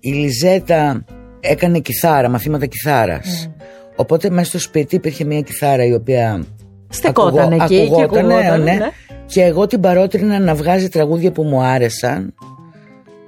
Η 0.00 0.10
Λιζέτα 0.10 1.04
έκανε 1.40 1.78
κιθάρα, 1.78 2.28
μαθήματα 2.28 2.66
κιθάρας. 2.66 3.48
Mm. 3.48 3.62
Οπότε 3.96 4.30
μέσα 4.30 4.48
στο 4.48 4.58
σπίτι 4.58 4.94
υπήρχε 4.94 5.24
μια 5.24 5.40
κιθάρα 5.40 5.84
η 5.84 5.92
οποία 5.92 6.44
Στεκόταν 6.88 7.52
εκεί 7.52 7.66
και 7.66 7.82
ακουγόταν, 7.82 8.30
ακουγόταν, 8.30 8.62
ναι, 8.62 8.72
ναι. 8.72 8.90
Και 9.26 9.42
εγώ 9.42 9.66
την 9.66 9.80
παρότρινα 9.80 10.38
να 10.38 10.54
βγάζει 10.54 10.88
τραγούδια 10.88 11.32
που 11.32 11.42
μου 11.42 11.62
άρεσαν. 11.62 12.34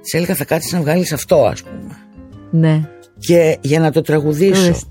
Της 0.01 0.13
έλεγα 0.13 0.35
θα 0.35 0.45
κάτσεις 0.45 0.71
να 0.71 0.79
βγάλεις 0.79 1.13
αυτό 1.13 1.45
ας 1.45 1.63
πούμε. 1.63 1.97
Ναι. 2.51 2.89
Και 3.19 3.57
για 3.61 3.79
να 3.79 3.91
το 3.91 4.01
τραγουδήσω. 4.01 4.63
Ορίστε. 4.63 4.87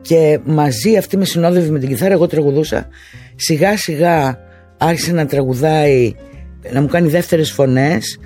Και 0.00 0.40
μαζί 0.44 0.96
αυτή 0.96 1.16
με 1.16 1.24
συνόδευε 1.24 1.70
με 1.70 1.78
την 1.78 1.88
κιθάρα, 1.88 2.12
εγώ 2.12 2.26
τραγουδούσα. 2.26 2.88
Σιγά 3.34 3.76
σιγά 3.76 4.38
άρχισε 4.78 5.12
να 5.12 5.26
τραγουδάει, 5.26 6.14
να 6.72 6.80
μου 6.80 6.86
κάνει 6.86 7.08
δεύτερες 7.08 7.50
φωνές 7.50 8.18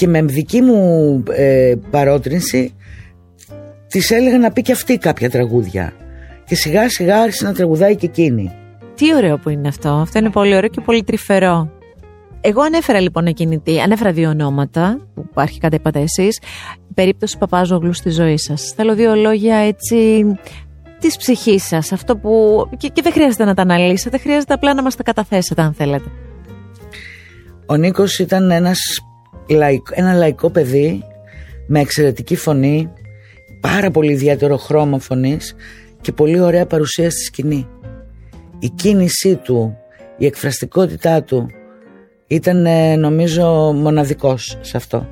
και 0.00 0.06
με 0.08 0.22
δική 0.22 0.60
μου 0.62 1.22
ε, 1.30 1.74
παρότρινση 1.90 2.74
της 3.86 4.10
έλεγα 4.10 4.38
να 4.38 4.52
πει 4.52 4.62
και 4.62 4.72
αυτή 4.72 4.98
κάποια 4.98 5.30
τραγούδια. 5.30 5.92
Και 6.44 6.54
σιγά 6.54 6.88
σιγά 6.88 7.20
άρχισε 7.20 7.44
να 7.44 7.52
τραγουδάει 7.52 7.96
και 7.96 8.06
εκείνη. 8.06 8.52
Τι 8.94 9.14
ωραίο 9.14 9.38
που 9.38 9.48
είναι 9.48 9.68
αυτό. 9.68 9.88
Αυτό 9.88 10.18
είναι 10.18 10.30
πολύ 10.30 10.56
ωραίο 10.56 10.68
και 10.68 10.80
πολύ 10.80 11.02
τρυφερό. 11.04 11.70
Εγώ 12.40 12.62
ανέφερα 12.62 13.00
λοιπόν 13.00 13.26
εκείνη 13.26 13.58
τη, 13.58 13.80
ανέφερα 13.80 14.12
δύο 14.12 14.28
ονόματα 14.28 15.06
που 15.14 15.30
αρχικά 15.34 15.68
τα 15.68 15.76
είπατε 15.80 16.00
εσείς, 16.00 16.40
περίπτωση 16.94 17.38
Παπάζογλου 17.38 17.92
στη 17.92 18.10
ζωή 18.10 18.38
σας. 18.38 18.72
Θέλω 18.76 18.94
δύο 18.94 19.14
λόγια 19.14 19.56
έτσι 19.56 20.24
της 20.98 21.16
ψυχής 21.16 21.64
σας, 21.66 21.92
αυτό 21.92 22.16
που 22.16 22.64
και, 22.76 22.88
και 22.88 23.02
δεν 23.02 23.12
χρειάζεται 23.12 23.44
να 23.44 23.54
τα 23.54 23.62
αναλύσετε, 23.62 24.18
χρειάζεται 24.18 24.54
απλά 24.54 24.74
να 24.74 24.82
μας 24.82 24.96
τα 24.96 25.02
καταθέσετε 25.02 25.62
αν 25.62 25.74
θέλετε. 25.74 26.08
Ο 27.66 27.76
Νίκος 27.76 28.18
ήταν 28.18 28.50
ένας, 28.50 28.78
λαϊκ- 28.98 29.09
ένα 29.90 30.14
λαϊκό 30.14 30.50
παιδί 30.50 31.02
με 31.66 31.80
εξαιρετική 31.80 32.36
φωνή, 32.36 32.92
πάρα 33.60 33.90
πολύ 33.90 34.12
ιδιαίτερο 34.12 34.56
χρώμα 34.56 34.98
φωνής 34.98 35.54
και 36.00 36.12
πολύ 36.12 36.40
ωραία 36.40 36.66
παρουσία 36.66 37.10
στη 37.10 37.20
σκηνή. 37.20 37.68
Η 38.58 38.68
κίνησή 38.68 39.36
του, 39.36 39.76
η 40.18 40.26
εκφραστικότητά 40.26 41.22
του 41.22 41.46
ήταν 42.26 42.66
ε, 42.66 42.96
νομίζω 42.96 43.72
μοναδικός 43.76 44.58
σε 44.60 44.76
αυτό. 44.76 45.08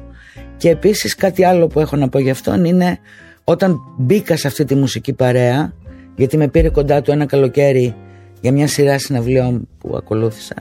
Και 0.57 0.69
επίσης 0.69 1.15
κάτι 1.15 1.45
άλλο 1.45 1.67
που 1.67 1.81
έχω 1.81 1.97
να 1.97 2.09
πω 2.09 2.19
για 2.19 2.33
αυτόν 2.33 2.65
είναι 2.65 2.99
όταν 3.45 3.77
μπήκα 3.99 4.37
σε 4.37 4.47
αυτή 4.47 4.65
τη 4.65 4.75
μουσική 4.75 5.13
παρέα 5.13 5.73
γιατί 6.17 6.37
με 6.37 6.49
πήρε 6.49 6.69
κοντά 6.69 7.03
του 7.03 7.11
ένα 7.11 7.27
καλοκαίρι 7.27 7.95
για 8.41 8.53
μια 8.53 8.67
σειρά 8.67 8.99
συναυλίων 8.99 9.69
που 9.79 9.97
ακολούθησα 9.97 10.55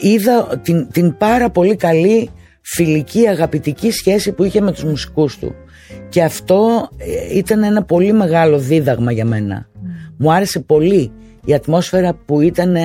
είδα 0.00 0.60
την, 0.62 0.88
την 0.92 1.16
πάρα 1.16 1.50
πολύ 1.50 1.76
καλή 1.76 2.30
φιλική 2.64 3.28
αγαπητική 3.28 3.90
σχέση 3.90 4.32
που 4.32 4.44
είχε 4.44 4.60
με 4.60 4.72
τους 4.72 4.84
μουσικούς 4.84 5.38
του. 5.38 5.54
Και 6.08 6.22
αυτό 6.22 6.88
ε, 6.96 7.36
ήταν 7.36 7.62
ένα 7.62 7.82
πολύ 7.82 8.12
μεγάλο 8.12 8.58
δίδαγμα 8.58 9.12
για 9.12 9.24
μένα. 9.24 9.68
Μου 10.18 10.32
άρεσε 10.32 10.60
πολύ 10.60 11.12
η 11.44 11.54
ατμόσφαιρα 11.54 12.14
που 12.14 12.40
ήταν 12.40 12.76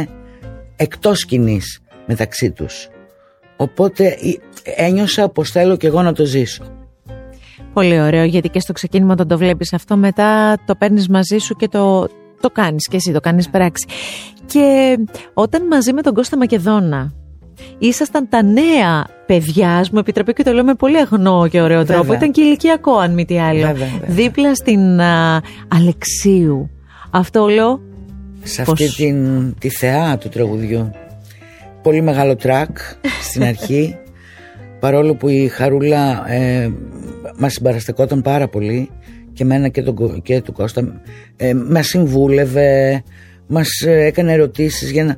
εκτός 0.76 1.20
σκηνής 1.20 1.80
μεταξύ 2.06 2.52
τους. 2.52 2.90
Οπότε 3.56 4.06
ε, 4.06 4.84
ένιωσα 4.86 5.30
πως 5.30 5.52
θέλω 5.52 5.76
και 5.76 5.88
εγώ 5.88 6.02
να 6.02 6.14
το 6.14 6.26
ζήσω. 6.26 6.64
Πολύ 7.74 8.02
ωραίο 8.02 8.24
γιατί 8.24 8.50
και 8.50 8.60
στο 8.60 8.74
ξεκίνημα 8.74 9.12
όταν 9.14 9.28
το 9.28 9.38
βλέπεις 9.38 9.74
αυτό 9.74 9.98
μετά 9.98 10.58
το 10.66 10.76
παίρνεις 10.76 11.08
μαζί 11.08 11.38
σου 11.38 11.56
και 11.56 11.68
το, 11.68 12.08
το 12.42 12.50
κάνεις 12.50 12.88
και 12.88 12.96
εσύ, 12.96 13.12
το 13.12 13.20
κάνεις 13.20 13.50
πράξη. 13.50 13.88
Και 14.46 14.98
όταν 15.34 15.68
μαζί 15.68 15.94
με 15.94 16.02
τον 16.02 16.14
Κώστα 16.14 16.38
Μακεδόνα 16.38 17.14
ήσασταν 17.78 18.30
τα 18.30 18.44
νέα 18.44 19.08
παιδιά, 19.26 19.78
ας 19.78 19.90
μου 19.90 20.00
επιτραπεί 20.00 20.34
και 20.34 20.44
το 20.44 20.52
λέω 20.52 20.64
με 20.64 20.74
πολύ 20.74 20.98
αγνό 20.98 21.48
και 21.48 21.62
ωραίο 21.62 21.78
Βέβαια. 21.78 21.96
τρόπο, 21.96 22.14
ήταν 22.14 22.32
και 22.32 22.42
ηλικιακό 22.42 22.98
αν 22.98 23.14
μη 23.14 23.26
τι 23.26 23.40
άλλο. 23.40 23.60
Βέβαια, 23.60 23.88
βέβαια. 23.88 24.16
Δίπλα 24.16 24.56
στην 24.56 25.00
α, 25.02 25.42
Αλεξίου. 25.68 26.70
Αυτό 27.10 27.48
λέω 27.48 27.82
σε 28.44 28.64
Πώς; 28.64 28.74
αυτή 28.74 28.96
την, 28.96 29.54
τη 29.60 29.70
θεά 29.70 30.18
του 30.18 30.30
τραγουδιού. 30.30 30.92
Πολύ 31.82 32.02
μεγάλο 32.02 32.36
τρακ 32.36 32.78
στην 33.22 33.44
αρχή, 33.44 33.96
παρόλο 34.80 35.16
που 35.16 35.28
η 35.28 35.48
Χαρούλα 35.48 36.32
ε, 36.32 36.72
μας 37.38 37.54
συμπαραστεκόταν 37.54 38.22
πάρα 38.22 38.48
πολύ 38.48 38.90
και 39.34 39.44
εμένα 39.44 39.68
και, 39.68 39.82
τον, 39.82 39.96
Κω- 39.96 40.20
και 40.24 40.42
του 40.42 40.54
Κώστα, 40.54 41.02
ε, 41.36 41.54
μας 41.54 41.88
συμβούλευε, 41.88 43.04
μας 43.48 43.82
ε, 43.86 44.06
έκανε 44.06 44.32
ερωτήσεις 44.32 44.92
για 44.92 45.04
να... 45.04 45.16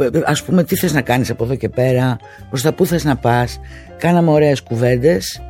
ε, 0.00 0.08
Ας 0.24 0.44
πούμε 0.44 0.64
τι 0.64 0.76
θες 0.76 0.92
να 0.92 1.00
κάνεις 1.00 1.30
από 1.30 1.44
εδώ 1.44 1.54
και 1.54 1.68
πέρα, 1.68 2.16
προς 2.48 2.62
τα 2.62 2.72
πού 2.74 2.86
θες 2.86 3.04
να 3.04 3.16
πας. 3.16 3.60
Κάναμε 3.98 4.30
ωραίες 4.30 4.62
κουβέντες. 4.62 5.42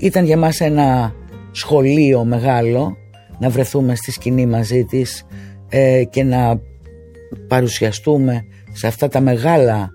Ήταν 0.00 0.24
για 0.24 0.36
μας 0.36 0.60
ένα 0.60 1.12
σχολείο 1.50 2.24
μεγάλο 2.24 2.96
να 3.38 3.48
βρεθούμε 3.50 3.94
στη 3.94 4.10
σκηνή 4.10 4.46
μαζί 4.46 4.84
της 4.84 5.26
ε, 5.68 6.02
και 6.10 6.22
να 6.22 6.60
παρουσιαστούμε 7.48 8.44
σε 8.72 8.86
αυτά 8.86 9.08
τα 9.08 9.20
μεγάλα 9.20 9.90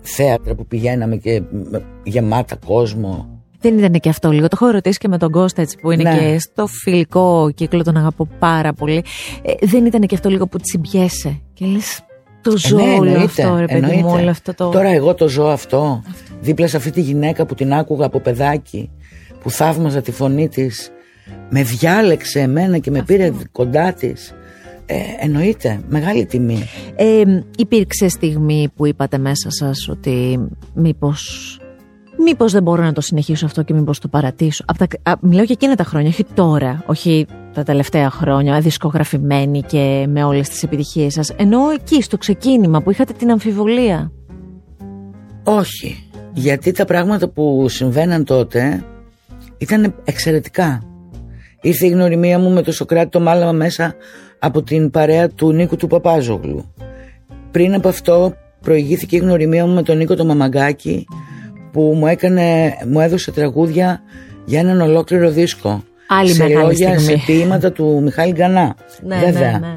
θέατρα 0.00 0.54
που 0.54 0.66
πηγαίναμε 0.66 1.16
και 1.16 1.42
με 1.50 1.82
γεμάτα 2.02 2.56
κόσμο. 2.66 3.28
Δεν 3.60 3.78
ήταν 3.78 3.92
και 3.92 4.08
αυτό 4.08 4.30
λίγο. 4.30 4.48
Το 4.48 4.58
έχω 4.60 4.70
ρωτήσει 4.70 4.98
και 4.98 5.08
με 5.08 5.18
τον 5.18 5.30
Κώστα 5.30 5.62
έτσι, 5.62 5.76
που 5.80 5.90
είναι 5.90 6.02
Ναι. 6.02 6.18
και 6.18 6.38
στο 6.38 6.66
φιλικό 6.66 7.50
κύκλο, 7.54 7.82
τον 7.82 7.96
αγαπώ 7.96 8.28
πάρα 8.38 8.72
πολύ. 8.72 9.04
Ε, 9.42 9.66
δεν 9.66 9.86
ήταν 9.86 10.00
και 10.00 10.14
αυτό 10.14 10.28
λίγο 10.28 10.46
που 10.46 10.58
τσιμπιέσαι 10.58 11.40
και 11.52 11.66
λες. 11.66 12.00
Το 12.42 12.56
ζω 12.56 12.78
Ε, 12.78 12.82
ναι, 12.82 12.92
όλο 12.92 13.10
εννοείται, 13.10 13.42
αυτό, 13.42 13.56
ρε 13.56 13.64
παιδί 13.66 13.80
μου, 13.80 13.92
εννοείται. 13.92 14.20
όλο 14.20 14.30
αυτό 14.30 14.54
το. 14.54 14.68
Τώρα 14.68 14.88
εγώ 14.88 15.14
το 15.14 15.28
ζω 15.28 15.46
αυτό, 15.46 16.02
δίπλα 16.40 16.66
σε 16.66 16.76
αυτή 16.76 16.90
τη 16.90 17.00
γυναίκα 17.00 17.46
που 17.46 17.54
την 17.54 17.74
άκουγα 17.74 18.06
από 18.06 18.20
παιδάκι, 18.20 18.90
που 19.42 19.50
θαύμαζα 19.50 20.00
τη 20.02 20.10
φωνή 20.12 20.48
της, 20.48 20.90
με 21.50 21.62
διάλεξε 21.62 22.40
εμένα 22.40 22.78
και 22.78 22.90
με 22.90 23.02
πήρε 23.02 23.32
κοντά 23.52 23.92
της. 23.92 24.34
Ε, 24.86 24.96
εννοείται, 25.20 25.80
μεγάλη 25.88 26.26
τιμή. 26.26 26.68
Ε, 26.96 27.22
υπήρξε 27.56 28.08
στιγμή 28.08 28.68
που 28.76 28.86
είπατε 28.86 29.18
μέσα 29.18 29.50
σας 29.50 29.88
ότι 29.88 30.48
μήπως, 30.74 31.59
μήπως 32.24 32.52
δεν 32.52 32.62
μπορώ 32.62 32.82
να 32.82 32.92
το 32.92 33.00
συνεχίσω 33.00 33.46
αυτό 33.46 33.62
και 33.62 33.74
μήπως 33.74 33.98
το 33.98 34.08
παρατήσω. 34.08 34.64
Απ 34.66 34.76
τα, 34.76 34.86
α, 35.02 35.14
μιλάω 35.20 35.44
για 35.44 35.54
εκείνα 35.58 35.74
τα 35.74 35.84
χρόνια, 35.84 36.08
όχι 36.08 36.24
τώρα, 36.34 36.82
όχι 36.86 37.26
τα 37.54 37.62
τελευταία 37.62 38.10
χρόνια, 38.10 38.60
δισκογραφημένοι 38.60 39.62
και 39.62 40.06
με 40.08 40.24
όλες 40.24 40.48
τις 40.48 40.62
επιτυχίες 40.62 41.12
σας. 41.12 41.30
Ενώ 41.36 41.58
εκεί 41.70 42.02
στο 42.02 42.18
ξεκίνημα 42.18 42.82
που 42.82 42.90
είχατε 42.90 43.12
την 43.12 43.30
αμφιβολία. 43.30 44.12
Όχι, 45.44 46.04
γιατί 46.32 46.72
τα 46.72 46.84
πράγματα 46.84 47.28
που 47.28 47.68
συμβαίναν 47.68 48.24
τότε 48.24 48.84
ήταν 49.58 49.94
εξαιρετικά. 50.04 50.82
Ήρθε 51.60 51.86
η 51.86 51.88
γνωριμία 51.88 52.38
μου 52.38 52.50
με 52.50 52.62
το 52.62 52.72
Σοκράτη 52.72 53.08
το 53.08 53.20
μάλαμα 53.20 53.52
μέσα 53.52 53.94
από 54.38 54.62
την 54.62 54.90
παρέα 54.90 55.28
του 55.28 55.52
Νίκου 55.52 55.76
του 55.76 55.86
Παπάζογλου. 55.86 56.74
Πριν 57.50 57.74
από 57.74 57.88
αυτό 57.88 58.34
προηγήθηκε 58.60 59.16
η 59.16 59.18
γνωριμία 59.18 59.66
μου 59.66 59.74
με 59.74 59.82
τον 59.82 59.96
Νίκο 59.96 60.14
το 60.14 60.24
Μαμαγκάκη 60.24 61.06
που 61.72 61.94
μου, 61.96 62.06
έκανε, 62.06 62.74
μου 62.88 63.00
έδωσε 63.00 63.30
τραγούδια 63.30 64.00
για 64.44 64.60
έναν 64.60 64.80
ολόκληρο 64.80 65.30
δίσκο. 65.30 65.82
Άλλη 66.08 66.30
σε 66.32 66.42
μεγάλη 66.42 66.64
λόγια, 66.64 66.98
στιγμή. 66.98 67.18
σε 67.18 67.22
ποίηματα 67.26 67.72
του 67.72 68.00
Μιχάλη 68.02 68.32
Γκανά. 68.32 68.74
Βέβαια. 69.02 69.50
ναι, 69.50 69.58
ναι. 69.58 69.74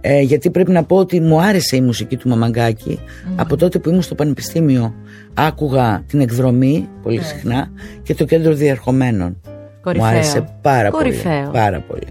Ε, 0.00 0.20
γιατί 0.20 0.50
πρέπει 0.50 0.70
να 0.70 0.84
πω 0.84 0.96
ότι 0.96 1.20
μου 1.20 1.40
άρεσε 1.40 1.76
η 1.76 1.80
μουσική 1.80 2.16
του 2.16 2.28
Μαμαγκάκη 2.28 2.98
από 3.36 3.56
τότε 3.56 3.78
που 3.78 3.88
ήμουν 3.88 4.02
στο 4.02 4.14
πανεπιστήμιο. 4.14 4.94
Άκουγα 5.34 6.02
την 6.06 6.20
εκδρομή 6.20 6.88
πολύ 7.02 7.20
συχνά 7.22 7.68
και 8.02 8.14
το 8.14 8.24
κέντρο 8.24 8.52
διερχομένων. 8.52 9.40
Κορυφαίο. 9.82 10.06
Μου 10.08 10.14
άρεσε 10.14 10.44
πάρα 10.62 10.90
Κορυφαίο. 10.90 11.40
πολύ. 11.40 11.50
Πάρα 11.52 11.80
πολύ. 11.80 12.06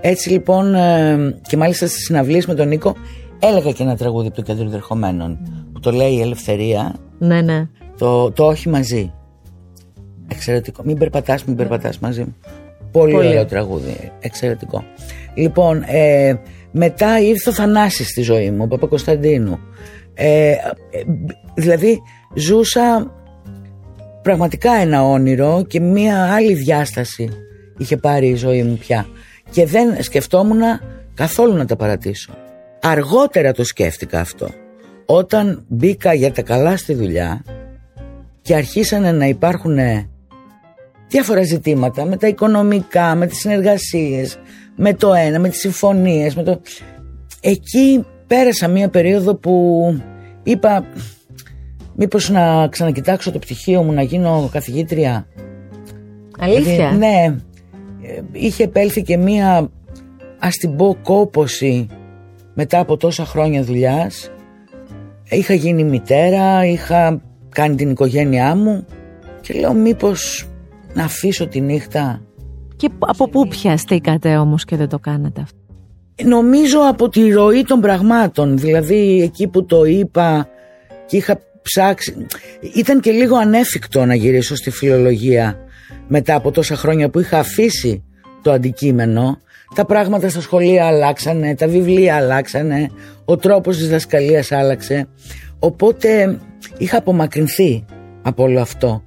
Έτσι 0.00 0.30
λοιπόν 0.30 0.74
ε, 0.74 1.34
και 1.48 1.56
μάλιστα 1.56 1.86
στις 1.86 2.04
συναυλίες 2.04 2.46
με 2.46 2.54
τον 2.54 2.68
Νίκο 2.68 2.94
έλεγα 3.38 3.70
και 3.70 3.82
ένα 3.82 3.96
τραγούδι 3.96 4.26
από 4.26 4.36
το 4.36 4.42
κέντρο 4.42 4.68
διερχομένων 4.68 5.38
που 5.72 5.80
το 5.80 5.90
λέει 5.90 6.12
η 6.12 6.20
Ελευθερία 6.20 6.94
Ναι, 7.18 7.40
ναι. 7.40 7.68
Το, 7.98 8.30
το 8.30 8.46
όχι 8.46 8.68
μαζί. 8.68 9.12
Εξαιρετικό. 10.28 10.82
Μην 10.84 10.98
περπατάς, 10.98 11.44
μην 11.44 11.56
περπατάς 11.56 11.98
μαζί 11.98 12.20
μου. 12.20 12.36
Πολύ, 12.92 13.12
Πολύ. 13.12 13.26
ωραίο 13.26 13.46
τραγούδι. 13.46 14.12
Εξαιρετικό. 14.20 14.84
Λοιπόν, 15.34 15.82
ε, 15.86 16.40
μετά 16.70 17.20
ήρθε 17.20 17.50
ο 17.50 17.52
Θανάσης 17.52 18.08
στη 18.08 18.22
ζωή 18.22 18.50
μου, 18.50 18.62
ο 18.62 18.68
Παπα-Κωνσταντίνου. 18.68 19.58
Ε, 20.14 20.50
ε, 20.50 20.56
δηλαδή 21.54 21.98
ζούσα 22.34 23.12
πραγματικά 24.22 24.72
ένα 24.72 25.04
όνειρο 25.04 25.64
και 25.66 25.80
μία 25.80 26.34
άλλη 26.34 26.54
διάσταση 26.54 27.28
είχε 27.78 27.96
πάρει 27.96 28.28
η 28.28 28.34
ζωή 28.34 28.62
μου 28.62 28.76
πια. 28.76 29.06
Και 29.50 29.66
δεν 29.66 30.02
σκεφτόμουν 30.02 30.60
καθόλου 31.14 31.54
να 31.54 31.64
τα 31.64 31.76
παρατήσω. 31.76 32.32
Αργότερα 32.82 33.52
το 33.52 33.64
σκέφτηκα 33.64 34.20
αυτό. 34.20 34.48
Όταν 35.06 35.64
μπήκα 35.68 36.14
για 36.14 36.32
τα 36.32 36.42
καλά 36.42 36.76
στη 36.76 36.94
δουλειά 36.94 37.44
και 38.48 38.54
αρχίσανε 38.54 39.12
να 39.12 39.26
υπάρχουν 39.26 39.78
διάφορα 41.08 41.42
ζητήματα 41.42 42.04
με 42.04 42.16
τα 42.16 42.26
οικονομικά, 42.26 43.14
με 43.14 43.26
τις 43.26 43.38
συνεργασίες, 43.38 44.38
με 44.76 44.94
το 44.94 45.14
ένα, 45.14 45.38
με 45.38 45.48
τις 45.48 45.58
συμφωνίες, 45.58 46.34
με 46.34 46.42
το... 46.42 46.60
Εκεί 47.40 48.04
πέρασα 48.26 48.68
μία 48.68 48.88
περίοδο 48.88 49.34
που 49.34 49.84
είπα 50.42 50.86
μήπως 51.94 52.30
να 52.30 52.68
ξανακοιτάξω 52.68 53.32
το 53.32 53.38
πτυχίο 53.38 53.82
μου 53.82 53.92
να 53.92 54.02
γίνω 54.02 54.48
καθηγήτρια. 54.52 55.26
Αλήθεια; 56.38 56.74
Δηλαδή, 56.74 56.96
ναι, 56.96 57.36
ε, 58.02 58.20
είχε 58.32 58.62
επέλθει 58.62 59.02
και 59.02 59.16
μία 59.16 59.70
ας 60.38 60.56
την 60.56 60.76
πω 60.76 60.96
κόποση 61.02 61.86
μετά 62.54 62.78
από 62.78 62.96
τόσα 62.96 63.24
χρόνια 63.24 63.62
δουλειάς. 63.62 64.30
Είχα 65.30 65.54
γίνει 65.54 65.84
μητέρα, 65.84 66.64
είχα 66.64 67.27
κάνει 67.58 67.74
την 67.74 67.90
οικογένειά 67.90 68.54
μου 68.54 68.84
και 69.40 69.54
λέω 69.54 69.72
μήπως 69.72 70.48
να 70.94 71.04
αφήσω 71.04 71.46
τη 71.46 71.60
νύχτα. 71.60 72.22
Και 72.76 72.88
από 72.98 73.28
πού 73.28 73.48
πιαστήκατε 73.48 74.36
όμως 74.36 74.64
και 74.64 74.76
δεν 74.76 74.88
το 74.88 74.98
κάνατε 74.98 75.40
αυτό; 75.40 75.58
Νομίζω 76.24 76.78
από 76.88 77.08
τη 77.08 77.30
ροή 77.30 77.62
των 77.62 77.80
πραγμάτων, 77.80 78.58
δηλαδή 78.58 79.22
εκεί 79.22 79.48
που 79.48 79.64
το 79.64 79.84
είπα 79.84 80.48
και 81.06 81.16
είχα 81.16 81.40
ψάξει. 81.62 82.26
Ήταν 82.74 83.00
και 83.00 83.10
λίγο 83.10 83.36
ανέφικτο 83.36 84.04
να 84.04 84.14
γυρίσω 84.14 84.56
στη 84.56 84.70
φιλολογία 84.70 85.58
μετά 86.08 86.34
από 86.34 86.50
τόσα 86.50 86.76
χρόνια 86.76 87.08
που 87.08 87.20
είχα 87.20 87.38
αφήσει 87.38 88.04
το 88.42 88.52
αντικείμενο. 88.52 89.38
Τα 89.74 89.84
πράγματα 89.84 90.28
στα 90.28 90.40
σχολεία 90.40 90.86
αλλάξανε, 90.86 91.54
τα 91.54 91.68
βιβλία 91.68 92.16
αλλάξανε, 92.16 92.90
ο 93.24 93.36
τρόπος 93.36 93.76
της 93.76 93.88
δασκαλίας 93.88 94.52
άλλαξε. 94.52 95.08
Οπότε 95.58 96.38
είχα 96.78 96.98
απομακρυνθεί 96.98 97.84
από 98.22 98.42
όλο 98.42 98.60
αυτό. 98.60 99.02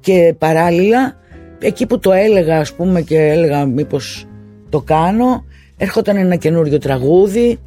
Και 0.00 0.34
παράλληλα, 0.38 1.16
εκεί 1.58 1.86
που 1.86 1.98
το 1.98 2.12
έλεγα 2.12 2.58
ας 2.58 2.74
πούμε 2.74 3.00
και 3.00 3.18
έλεγα 3.18 3.66
μήπως 3.66 4.26
το 4.68 4.80
κάνω, 4.80 5.44
έρχονταν 5.76 6.16
ένα 6.16 6.36
καινούριο 6.36 6.78
τραγούδι, 6.78 7.58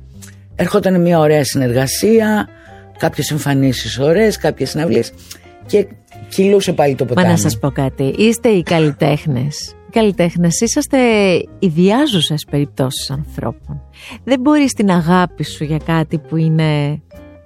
έρχονταν 0.55 1.01
μια 1.01 1.19
ωραία 1.19 1.43
συνεργασία, 1.43 2.47
κάποιες 2.97 3.31
εμφανίσεις 3.31 3.99
ωραίες, 3.99 4.37
κάποιες 4.37 4.69
συναυλίες 4.69 5.11
και 5.65 5.87
κυλούσε 6.29 6.73
πάλι 6.73 6.95
το 6.95 7.05
ποτάμι. 7.05 7.27
Μα 7.27 7.33
να 7.33 7.39
σας 7.39 7.59
πω 7.59 7.69
κάτι, 7.69 8.03
είστε 8.17 8.49
οι 8.49 8.63
καλλιτέχνες. 8.63 9.75
Οι 9.87 9.91
καλλιτέχνες 9.91 10.61
είσαστε 10.61 10.97
ιδιάζουσες 11.59 12.45
περιπτώσεις 12.51 13.09
ανθρώπων. 13.09 13.81
Δεν 14.23 14.39
μπορείς 14.39 14.73
την 14.73 14.91
αγάπη 14.91 15.43
σου 15.43 15.63
για 15.63 15.79
κάτι 15.85 16.17
που 16.17 16.37
είναι 16.37 17.01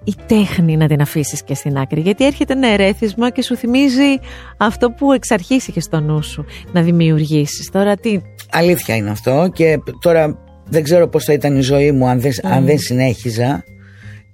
η 0.07 0.15
τέχνη 0.25 0.77
να 0.77 0.87
την 0.87 1.01
αφήσεις 1.01 1.43
και 1.43 1.53
στην 1.53 1.77
άκρη. 1.77 1.99
Γιατί 2.01 2.25
έρχεται 2.25 2.53
ένα 2.53 2.67
ερέθισμα 2.67 3.29
και 3.29 3.41
σου 3.41 3.55
θυμίζει 3.55 4.19
αυτό 4.57 4.91
που 4.91 5.11
εξ 5.11 5.31
αρχής 5.31 5.67
είχες 5.67 5.83
στο 5.83 5.99
νου 5.99 6.23
σου 6.23 6.45
να 6.71 6.81
δημιουργήσεις. 6.81 7.69
Τώρα 7.71 7.95
τι; 7.95 8.19
Αλήθεια 8.51 8.95
είναι 8.95 9.09
αυτό 9.09 9.49
και 9.53 9.79
τώρα 10.01 10.37
δεν 10.69 10.83
ξέρω 10.83 11.07
πώς 11.07 11.23
θα 11.23 11.33
ήταν 11.33 11.57
η 11.57 11.61
ζωή 11.61 11.91
μου 11.91 12.07
αν 12.07 12.19
δεν, 12.19 12.31
αν 12.43 12.65
δεν 12.65 12.79
συνέχιζα. 12.79 13.63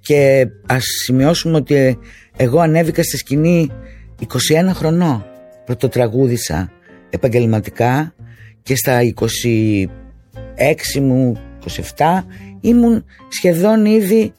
Και 0.00 0.46
ας 0.66 0.84
σημειώσουμε 1.04 1.56
ότι 1.56 1.98
εγώ 2.36 2.58
ανέβηκα 2.58 3.02
στη 3.02 3.16
σκηνή 3.16 3.70
21 4.20 4.26
χρονών. 4.72 5.24
Πρωτοτραγούδησα 5.64 6.72
επαγγελματικά 7.10 8.14
και 8.62 8.76
στα 8.76 9.00
26 9.02 11.00
μου, 11.00 11.36
27 11.96 12.24
ήμουν 12.60 13.04
σχεδόν 13.28 13.84
ήδη 13.84 14.32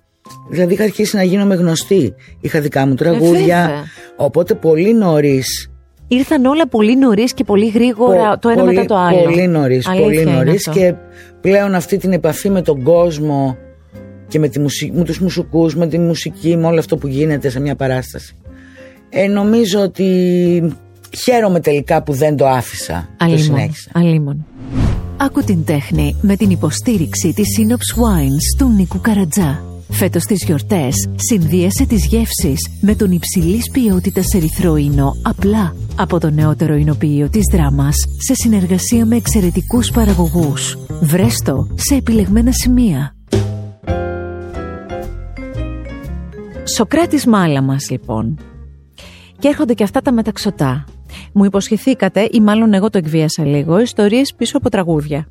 Δηλαδή 0.50 0.74
είχα 0.74 0.84
αρχίσει 0.84 1.16
να 1.16 1.24
γίνομαι 1.24 1.56
γνωστή. 1.56 2.14
Είχα 2.42 2.60
δικά 2.60 2.88
μου 2.88 2.96
τραγούδια. 2.96 3.62
βέβαια. 3.62 3.84
οπότε 4.16 4.54
πολύ 4.56 4.94
νωρίς. 4.94 5.70
ήρθαν 6.08 6.46
όλα 6.46 6.68
πολύ 6.68 6.98
νωρίς 6.98 7.34
και 7.34 7.44
πολύ 7.44 7.68
γρήγορα 7.68 8.38
το 8.38 8.50
ένα 8.50 8.64
πολύ, 8.64 8.76
μετά 8.76 8.86
το 8.88 8.96
άλλο. 8.98 9.24
Πολύ 9.24 9.48
νωρίς. 9.48 9.88
Αλήθεια 9.88 10.06
Πολύ 10.06 10.22
είναι 10.22 10.32
νωρίς. 10.32 10.68
αυτό. 10.68 10.80
Και 10.80 10.94
πλέον 11.42 11.76
αυτή 11.76 11.98
την 11.98 12.12
επαφή 12.14 12.50
με 12.50 12.62
τον 12.62 12.84
κόσμο 12.84 13.58
και 14.28 14.40
με, 14.40 14.48
τη 14.48 14.60
μουσική, 14.60 14.92
με 14.98 15.04
τους 15.04 15.20
μουσικούς, 15.20 15.76
με 15.76 15.88
τη 15.88 16.00
μουσική, 16.00 16.58
με 16.58 16.68
όλο 16.68 16.80
αυτό 16.80 16.98
που 16.98 17.08
γίνεται 17.08 17.50
σε 17.50 17.60
μια 17.60 17.76
παράσταση. 17.76 18.36
Ε, 19.10 19.28
νομίζω 19.28 19.80
ότι 19.82 20.08
χαίρομαι 21.24 21.60
τελικά 21.60 22.04
που 22.04 22.14
δεν 22.14 22.36
το 22.36 22.48
άφησα. 22.48 23.10
Το 23.18 23.26
Αλίμονο, 23.26 23.44
συνέχισα. 23.44 23.90
αλίμονο. 23.94 24.46
Άκου 25.18 25.42
την 25.44 25.66
τέχνη 25.66 26.16
με 26.22 26.36
την 26.36 26.50
υποστήριξη 26.50 27.34
της 27.34 27.48
Synops 27.58 28.00
Wines 28.02 28.58
του 28.58 28.74
Νίκου 28.78 29.02
Καρατζά. 29.02 29.64
Φέτος 29.90 30.22
στις 30.22 30.44
γιορτές 30.46 30.96
συνδύασε 31.16 31.86
τις 31.86 32.06
γεύσεις 32.06 32.70
με 32.82 32.96
τον 32.96 33.12
υψηλής 33.12 33.70
ποιότητας 33.72 34.26
ερυθρό 34.34 34.76
ίνο 34.76 35.12
απλά 35.22 35.76
από 35.96 36.20
το 36.20 36.30
νεότερο 36.30 36.76
εινοποιείο 36.76 37.30
της 37.30 37.42
δράμας 37.52 37.96
σε 38.18 38.34
συνεργασία 38.34 39.06
με 39.06 39.16
εξαιρετικούς 39.16 39.92
παραγωγούς. 39.92 40.78
Βρέστο 41.02 41.68
σε 41.76 41.96
επιλεγμένα 41.96 42.52
σημεία. 42.52 43.16
Σοκράτης 46.76 47.26
Μάλαμας 47.26 47.90
λοιπόν. 47.90 48.40
Και 49.40 49.48
έρχονται 49.48 49.74
και 49.74 49.84
αυτά 49.84 50.02
τα 50.02 50.12
μεταξωτά. 50.12 50.86
Μου 51.34 51.44
υποσχεθήκατε, 51.44 52.28
ή 52.32 52.40
μάλλον 52.40 52.74
εγώ 52.74 52.90
το 52.90 52.98
εκβίασα 52.98 53.46
λίγο, 53.46 53.80
ιστορίες 53.80 54.34
πίσω 54.38 54.58
από 54.58 54.70
τραγούδια. 54.70 55.28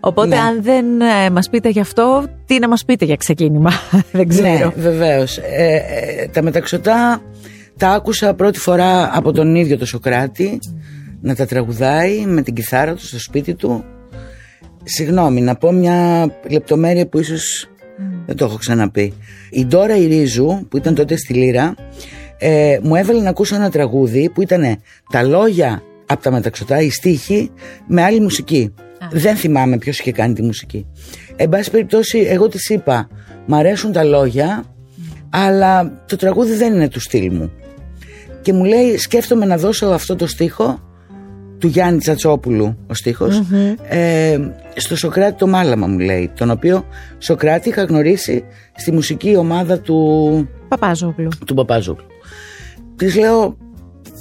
Οπότε 0.00 0.28
Ναι. 0.28 0.36
αν 0.40 0.62
δεν 0.62 1.00
ε, 1.00 1.30
μας 1.30 1.48
πείτε 1.48 1.68
γι' 1.68 1.80
αυτό, 1.80 2.24
τι 2.46 2.58
να 2.58 2.68
μας 2.68 2.84
πείτε 2.84 3.04
για 3.04 3.16
ξεκίνημα. 3.16 3.70
δεν 4.12 4.28
ξέρω. 4.28 4.46
Ναι, 4.48 4.82
βεβαίως. 4.82 5.36
Ε, 5.36 5.82
ε, 6.20 6.26
τα 6.28 6.42
μεταξωτά 6.42 7.22
τα 7.76 7.90
άκουσα 7.90 8.34
πρώτη 8.34 8.58
φορά 8.58 9.10
από 9.16 9.32
τον 9.32 9.54
ίδιο 9.54 9.78
το 9.78 9.86
Σοκράτη 9.86 10.58
να 11.20 11.34
τα 11.34 11.46
τραγουδάει 11.46 12.26
με 12.26 12.42
την 12.42 12.54
κιθάρα 12.54 12.94
του 12.94 13.06
στο 13.06 13.18
σπίτι 13.20 13.54
του. 13.54 13.84
Συγγνώμη, 14.84 15.40
να 15.40 15.54
πω 15.56 15.72
μια 15.72 16.28
λεπτομέρεια 16.50 17.06
που 17.06 17.18
ίσως 17.18 17.68
δεν 18.26 18.36
το 18.36 18.44
έχω 18.44 18.56
ξαναπεί. 18.56 19.12
Η 19.50 19.64
Ντόρα 19.66 19.96
Ιρίζου, 19.96 20.66
που 20.68 20.76
ήταν 20.76 20.94
τότε 20.94 21.16
στη 21.16 21.34
Λύρα, 21.34 21.74
ε, 22.38 22.78
μου 22.82 22.94
έβαλε 22.94 23.20
να 23.20 23.28
ακούσω 23.30 23.54
ένα 23.54 23.70
τραγούδι 23.70 24.30
που 24.30 24.42
ήταν 24.42 24.78
τα 25.10 25.22
λόγια 25.22 25.82
από 26.06 26.22
τα 26.22 26.30
μεταξωτά, 26.30 26.80
η 26.80 26.90
στίχη, 26.90 27.50
με 27.86 28.02
άλλη 28.02 28.20
μουσική. 28.20 28.74
Δεν 29.10 29.36
θυμάμαι 29.36 29.78
ποιος 29.78 29.98
είχε 29.98 30.12
κάνει 30.12 30.34
τη 30.34 30.42
μουσική. 30.42 30.86
Εν 31.36 31.48
πάση 31.48 31.70
περιπτώσει, 31.70 32.18
εγώ 32.18 32.48
της 32.48 32.68
είπα, 32.68 33.08
μ' 33.46 33.54
αρέσουν 33.54 33.92
τα 33.92 34.04
λόγια, 34.04 34.64
αλλά 35.30 36.02
το 36.06 36.16
τραγούδι 36.16 36.54
δεν 36.54 36.74
είναι 36.74 36.88
του 36.88 37.00
στυλ 37.00 37.34
μου. 37.34 37.50
Και 38.42 38.52
μου 38.52 38.64
λέει, 38.64 38.96
σκέφτομαι 38.96 39.44
να 39.44 39.56
δώσω 39.56 39.86
αυτό 39.86 40.16
το 40.16 40.26
στίχο 40.26 40.88
του 41.58 41.66
Γιάννη 41.66 41.98
Τσατσόπουλου 41.98 42.76
ο 42.86 42.94
στιχος 42.94 43.42
ε, 43.88 44.38
στο 44.76 44.96
Σοκράτη 44.96 45.38
το 45.38 45.46
Μάλαμα 45.46 45.86
μου 45.86 45.98
λέει 45.98 46.30
τον 46.36 46.50
οποίο 46.50 46.84
Σοκράτη 47.18 47.68
είχα 47.68 47.82
γνωρίσει 47.82 48.44
στη 48.76 48.92
μουσική 48.92 49.36
ομάδα 49.36 49.80
του, 49.80 50.48
Παπάζογλου. 50.68 51.28
του 51.46 51.54
Παπάζογλου 51.54 52.06
της 52.96 53.16
λέω 53.16 53.56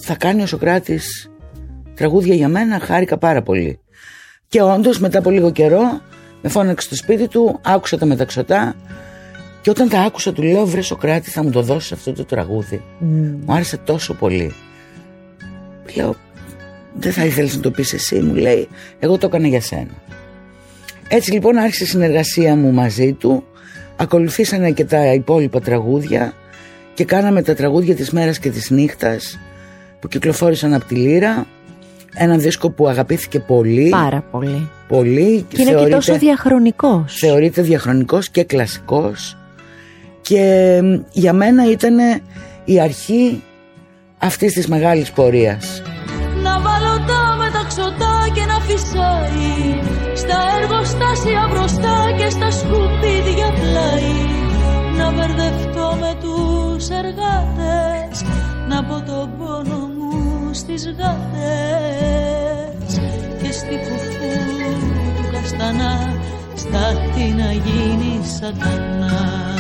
θα 0.01 0.15
κάνει 0.15 0.41
ο 0.41 0.45
Σοκράτης 0.45 1.29
τραγούδια 1.93 2.35
για 2.35 2.47
μένα 2.47 2.79
χάρηκα 2.79 3.17
πάρα 3.17 3.41
πολύ 3.41 3.79
και 4.47 4.61
όντως 4.61 4.99
μετά 4.99 5.19
από 5.19 5.29
λίγο 5.29 5.51
καιρό 5.51 6.01
με 6.41 6.49
φώναξε 6.49 6.87
στο 6.87 6.95
σπίτι 6.95 7.27
του 7.27 7.59
άκουσα 7.63 7.97
τα 7.97 8.05
μεταξωτά 8.05 8.75
και 9.61 9.69
όταν 9.69 9.89
τα 9.89 10.01
άκουσα 10.01 10.33
του 10.33 10.43
λέω 10.43 10.65
βρε 10.65 10.81
Σοκράτη 10.81 11.29
θα 11.29 11.43
μου 11.43 11.49
το 11.49 11.61
δώσεις 11.61 11.91
αυτό 11.91 12.13
το 12.13 12.25
τραγούδι. 12.25 12.81
Μου 12.99 13.53
άρεσε 13.53 13.77
τόσο 13.77 14.13
πολύ 14.13 14.53
λέω 15.95 16.15
δεν 16.93 17.11
θα 17.11 17.25
ήθελες 17.25 17.55
να 17.55 17.61
το 17.61 17.71
πεις 17.71 17.93
εσύ 17.93 18.19
μου 18.19 18.35
λέει 18.35 18.67
εγώ 18.99 19.17
το 19.17 19.27
έκανα 19.27 19.47
για 19.47 19.61
σένα 19.61 19.91
έτσι 21.07 21.31
λοιπόν 21.31 21.57
άρχισε 21.57 21.83
η 21.83 21.87
συνεργασία 21.87 22.55
μου 22.55 22.71
μαζί 22.71 23.13
του. 23.13 23.43
Ακολουθήσανε 23.95 24.71
και 24.71 24.85
τα 24.85 25.13
υπόλοιπα 25.13 25.59
τραγούδια 25.59 26.33
και 26.93 27.05
κάναμε 27.05 27.41
τα 27.41 27.55
τραγούδια 27.55 27.95
της 27.95 28.11
μέρας 28.11 28.39
και 28.39 28.49
της 28.49 28.69
νύχτας 28.69 29.39
που 29.99 30.07
κυκλοφόρησαν 30.07 30.73
από 30.73 30.85
τη 30.85 30.95
Λύρα 30.95 31.47
ένα 32.17 32.37
δίσκο 32.37 32.69
που 32.69 32.87
αγαπήθηκε 32.87 33.39
πολύ. 33.39 33.89
Πάρα 33.89 34.23
πολύ. 34.31 34.69
πολύ 34.87 35.45
Και 35.49 35.61
είναι 35.61 35.83
και 35.83 35.89
τόσο 35.89 36.17
διαχρονικός. 36.17 37.15
θεωρείται 37.19 37.61
διαχρονικός 37.61 38.29
και 38.29 38.43
κλασικός. 38.43 39.37
Και 40.21 40.79
μ, 40.83 40.93
για 41.11 41.33
μένα 41.33 41.71
ήταν 41.71 41.97
η 42.65 42.79
αρχή 42.79 43.43
αυτής 44.17 44.53
της 44.53 44.67
μεγάλης 44.67 45.11
πορείας. 45.11 45.81
Να 46.43 46.59
βάλω 46.59 46.95
τα 47.07 47.35
μεταξωτά 47.43 48.15
και 48.33 48.45
να 48.45 48.59
φυσάει. 48.59 49.79
Στα 50.15 50.37
εργοστάσια 50.61 51.49
μπροστά 51.51 51.95
και 52.17 52.29
στα 52.29 52.51
σκουπίδια 52.51 53.49
πλάι. 53.59 54.15
Να 54.97 55.11
μπερδευτώ 55.11 55.97
με 55.99 56.11
τους 56.21 56.89
εργάτες. 56.89 58.21
Να 58.69 58.83
πω 58.83 58.95
τον 59.05 59.29
πόνο 59.37 59.79
μου 59.97 60.53
στις 60.53 60.83
γάτες 60.85 61.36
του 65.57 65.63
καστανά 65.63 66.21
Στάχτη 66.55 67.23
να 67.23 67.51
γίνει 67.51 68.25
σατανά 68.25 69.55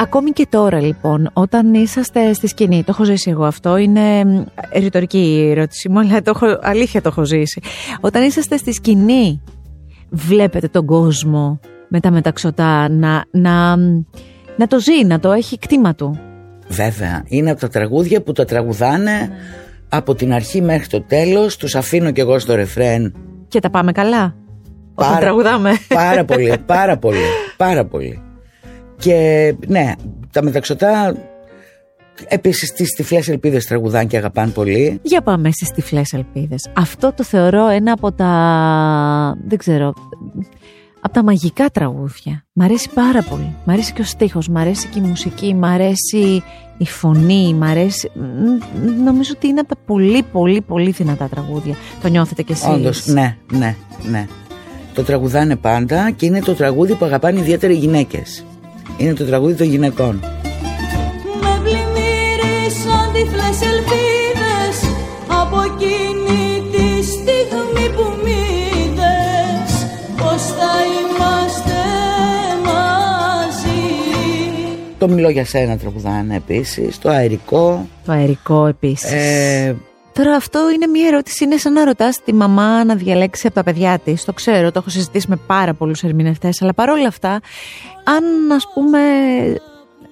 Ακόμη 0.00 0.30
και 0.30 0.46
τώρα 0.50 0.80
λοιπόν, 0.80 1.30
όταν 1.32 1.74
είσαστε 1.74 2.32
στη 2.32 2.46
σκηνή, 2.46 2.78
το 2.78 2.86
έχω 2.88 3.04
ζήσει 3.04 3.30
εγώ 3.30 3.44
αυτό, 3.44 3.76
είναι 3.76 4.24
μ, 4.24 4.44
ρητορική 4.78 5.18
η 5.18 5.50
ερώτηση 5.50 5.88
μου, 5.88 5.98
αλλά 5.98 6.22
το 6.22 6.32
έχω, 6.34 6.58
αλήθεια 6.62 7.02
το 7.02 7.08
έχω 7.08 7.24
ζήσει. 7.24 7.60
Όταν 8.00 8.22
είσαστε 8.22 8.56
στη 8.56 8.72
σκηνή, 8.72 9.42
βλέπετε 10.10 10.68
τον 10.68 10.86
κόσμο 10.86 11.60
με 11.88 12.00
τα 12.00 12.10
μεταξωτά 12.10 12.88
να, 12.88 13.24
να, 13.30 13.76
να 14.56 14.66
το 14.66 14.80
ζει, 14.80 15.04
να 15.04 15.20
το 15.20 15.32
έχει 15.32 15.58
κτήμα 15.58 15.94
του; 15.94 16.18
Βέβαια, 16.68 17.24
είναι 17.26 17.50
από 17.50 17.60
τα 17.60 17.68
τραγούδια 17.68 18.22
που 18.22 18.32
τα 18.32 18.44
τραγουδάνε 18.44 19.30
από 19.88 20.14
την 20.14 20.32
αρχή 20.32 20.62
μέχρι 20.62 20.86
το 20.86 21.02
τέλος, 21.02 21.56
τους 21.56 21.74
αφήνω 21.74 22.10
κι 22.10 22.20
εγώ 22.20 22.38
στο 22.38 22.54
ρεφρέν. 22.54 23.14
Και 23.48 23.60
τα 23.60 23.70
πάμε 23.70 23.92
καλά; 23.92 24.34
Όταν 24.98 25.18
τραγουδάμε. 25.18 25.72
Πάρα 25.88 26.24
πολύ, 26.30 26.54
πάρα 26.66 26.96
πολύ, 26.96 27.26
πάρα 27.56 27.84
πολύ. 27.84 28.22
Και 28.96 29.54
ναι, 29.66 29.92
τα 30.32 30.42
μεταξωτά 30.42 31.14
Επίσης, 32.28 32.72
τις 32.72 32.90
τυφλές 32.92 33.28
ελπίδες 33.28 33.66
τραγουδάνε 33.66 34.04
και 34.04 34.16
αγαπάνε 34.16 34.50
πολύ. 34.50 34.98
Για 35.02 35.20
πάμε 35.20 35.50
στις 35.50 35.70
τυφλές 35.70 36.12
ελπίδες. 36.12 36.70
Αυτό 36.72 37.12
το 37.12 37.24
θεωρώ 37.24 37.68
ένα 37.68 37.92
από 37.92 38.12
τα. 38.12 39.36
Δεν 39.46 39.58
ξέρω. 39.58 39.94
Από 41.00 41.12
τα 41.12 41.22
μαγικά 41.22 41.68
τραγούδια. 41.70 42.44
Μ' 42.52 42.62
αρέσει 42.62 42.90
πάρα 42.94 43.22
πολύ. 43.22 43.56
Μ' 43.64 43.70
αρέσει 43.70 43.92
και 43.92 44.00
ο 44.00 44.04
στίχος, 44.04 44.48
μ' 44.48 44.56
αρέσει 44.56 44.86
και 44.86 44.98
η 44.98 45.02
μουσική, 45.02 45.54
μ' 45.54 45.64
αρέσει 45.64 46.42
η 46.78 46.86
φωνή, 46.86 47.54
μ' 47.54 47.62
αρέσει... 47.62 48.10
Νομίζω 49.04 49.32
ότι 49.36 49.46
είναι 49.46 49.60
από 49.60 49.68
τα 49.68 49.80
πολύ 49.86 50.22
πολύ 50.32 50.60
πολύ 50.60 50.90
δυνατά 50.90 51.28
τραγούδια. 51.28 51.74
Το 52.02 52.08
νιώθετε 52.08 52.42
κι 52.42 52.52
εσείς. 52.52 52.68
Όντως, 52.68 53.06
ναι, 53.06 53.36
ναι, 53.52 53.76
ναι. 54.10 54.26
Το 54.94 55.02
τραγουδάνε 55.02 55.56
πάντα 55.56 56.10
και 56.10 56.26
είναι 56.26 56.40
το 56.40 56.54
τραγούδι 56.54 56.94
που 56.94 57.04
αγαπάνε 57.04 57.38
ιδιαίτερα 57.40 57.72
οι 57.72 57.76
γυναίκες. 57.76 58.44
Είναι 58.96 59.14
το 59.14 59.24
τραγούδι 59.24 59.54
των 59.54 59.66
γυναικών. 59.66 60.20
Με 61.40 61.60
πλημμύρισαν 61.62 63.12
τυφλές 63.12 63.60
ελπίδες 63.70 64.90
από 65.28 65.56
εκείνη 65.62 66.62
τη 66.70 67.04
στιγμή 67.04 67.88
που 67.96 68.02
μ' 68.22 68.26
είδες 68.26 69.86
πως 70.16 70.42
θα 70.42 70.74
είμαστε 70.98 71.80
μαζί. 72.64 73.82
Το 74.98 75.08
μιλώ 75.08 75.28
για 75.28 75.44
σένα 75.44 75.76
τραγουδάνε 75.76 76.36
επίσης, 76.36 76.98
το 76.98 77.08
αερικό. 77.08 77.88
Το 78.04 78.12
αερικό 78.12 78.66
επίσης. 78.66 79.12
Ε, 79.12 79.76
Τώρα 80.18 80.34
αυτό 80.34 80.70
είναι 80.74 80.86
μια 80.86 81.06
ερώτηση, 81.06 81.44
είναι 81.44 81.56
σαν 81.56 81.72
να 81.72 81.84
ρωτάς 81.84 82.22
τη 82.24 82.34
μαμά 82.34 82.84
να 82.84 82.94
διαλέξει 82.94 83.46
από 83.46 83.54
τα 83.54 83.62
παιδιά 83.62 83.98
της. 83.98 84.24
Το 84.24 84.32
ξέρω, 84.32 84.70
το 84.72 84.78
έχω 84.78 84.90
συζητήσει 84.90 85.26
με 85.28 85.36
πάρα 85.46 85.74
πολλούς 85.74 86.02
ερμηνευτές, 86.02 86.62
αλλά 86.62 86.74
παρόλα 86.74 87.08
αυτά, 87.08 87.40
αν 88.04 88.52
ας 88.52 88.66
πούμε 88.74 88.98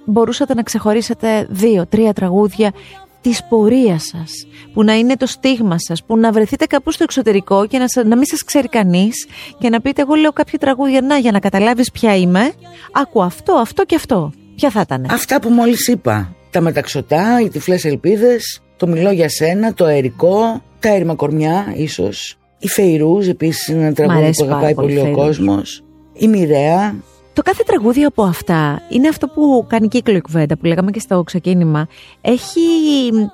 μπορούσατε 0.05 0.55
να 0.55 0.63
ξεχωρίσετε 0.63 1.47
δύο-τρία 1.51 2.13
τραγούδια 2.13 2.73
της 3.21 3.45
πορείας 3.49 4.03
σας, 4.05 4.31
που 4.73 4.85
να 4.85 4.95
είναι 4.95 5.17
το 5.17 5.27
στίγμα 5.27 5.77
σας, 5.79 6.05
που 6.05 6.17
να 6.19 6.33
βρεθείτε 6.33 6.65
κάπου 6.67 6.91
στο 6.91 7.03
εξωτερικό 7.05 7.67
και 7.67 7.79
να, 7.79 7.85
σα- 7.89 8.05
να 8.05 8.17
μην 8.17 8.27
σας 8.27 8.45
ξέρει 8.45 8.69
κανείς 8.69 9.27
και 9.59 9.69
να 9.69 9.81
πείτε 9.81 10.03
εγώ 10.03 10.15
λέω 10.15 10.33
κάποια 10.33 10.59
τραγούδια 10.59 11.01
να 11.01 11.17
για 11.19 11.33
να 11.33 11.39
καταλάβεις 11.39 11.91
ποια 11.91 12.17
είμαι, 12.17 12.53
άκου 12.93 13.23
αυτό, 13.23 13.53
αυτό 13.53 13.85
και 13.85 13.95
αυτό. 13.95 14.33
Ποια 14.57 14.71
θα 14.71 14.81
ήταν. 14.81 15.07
Αυτά 15.11 15.41
που 15.41 15.51
μόλις 15.51 15.89
είπα. 15.89 16.35
Τα 16.51 16.61
μεταξωτά, 16.61 17.41
οι 17.41 17.49
τυφλές 17.49 17.85
ελπίδες, 17.85 18.61
το 18.77 18.87
μιλώ 18.87 19.11
για 19.11 19.29
σένα, 19.29 19.75
το 19.75 19.85
αερικό, 19.85 20.63
τα 20.81 20.89
έρημα 20.89 21.15
κορμιά 21.15 21.73
ίσως. 21.77 22.39
Η 22.59 22.69
Φεϊρούζ 22.69 23.29
επίσης 23.29 23.69
είναι 23.69 23.85
ένα 23.85 23.93
τραγούδι 23.95 24.19
αρέσει 24.19 24.43
που 24.43 24.49
πάρα 24.49 24.57
αγαπάει 24.57 24.75
πολύ 24.75 24.87
πολύ, 24.95 24.99
η 24.99 25.11
ο 25.11 25.15
Φεϊρούζ. 25.15 25.27
κόσμος. 25.39 25.83
Η 26.13 26.29
Μοιραία, 26.29 26.95
Το 27.33 27.43
κάθε 27.43 27.63
τραγούδι 27.67 28.03
από 28.05 28.23
αυτά 28.23 28.81
είναι 28.89 29.09
αυτό 29.09 29.29
που 29.29 29.65
κάνει 29.69 29.89
κύκλο 29.89 30.17
η 30.17 30.21
κουβέντα 30.21 30.57
που 30.57 30.65
λέγαμε 30.67 30.91
και 30.91 31.01
στο 31.01 31.23
ξεκίνημα. 31.23 31.87
Έχει 32.21 32.61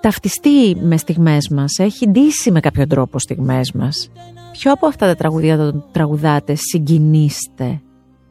ταυτιστεί 0.00 0.76
με 0.80 0.96
στιγμές 0.96 1.48
μας, 1.48 1.78
έχει 1.78 2.08
ντύσει 2.08 2.50
με 2.50 2.60
κάποιο 2.60 2.86
τρόπο 2.86 3.18
στιγμές 3.18 3.72
μας. 3.72 4.10
Ποιο 4.52 4.72
από 4.72 4.86
αυτά 4.86 5.06
τα 5.06 5.14
τραγούδια 5.14 5.56
των 5.56 5.84
τραγουδάτε 5.92 6.54
συγκινήστε 6.54 7.80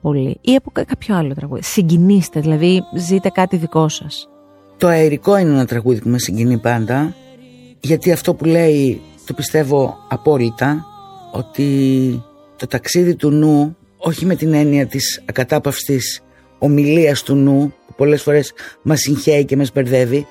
πολύ; 0.02 0.38
Ή 0.42 0.56
από 0.56 0.72
κα- 0.72 0.84
κάποιο 0.84 1.16
άλλο 1.16 1.34
τραγούδι. 1.34 1.62
Συγκινήστε, 1.64 2.40
δηλαδή 2.40 2.82
ζείτε 2.96 3.30
κάτι 3.30 3.58
δικό 3.58 3.88
σας. 3.90 4.30
Το 4.82 4.88
αερικό 4.88 5.38
είναι 5.38 5.50
ένα 5.50 5.66
τραγούδι 5.66 6.00
που 6.00 6.10
με 6.10 6.20
συγκινεί 6.20 6.58
πάντα. 6.58 7.16
Γιατί 7.80 8.12
αυτό 8.12 8.34
που 8.34 8.46
λέει 8.46 9.02
το 9.26 9.34
πιστεύω 9.34 9.98
απόλυτα 10.10 10.86
ότι 11.32 12.24
το 12.56 12.68
ταξίδι 12.68 13.16
του 13.16 13.30
νου 13.30 13.78
όχι 13.98 14.26
με 14.26 14.36
την 14.36 14.54
έννοια 14.54 14.86
της 14.86 15.24
ακατάπαυστης 15.26 16.22
ομιλίας 16.60 17.24
του 17.24 17.36
νου 17.36 17.74
που 17.88 17.94
πολλές 17.98 18.22
φορές 18.22 18.54
μας 18.82 19.00
συγχαίει 19.00 19.46
και 19.46 19.58
μας 19.58 19.72
μπερδεύει 19.74 20.28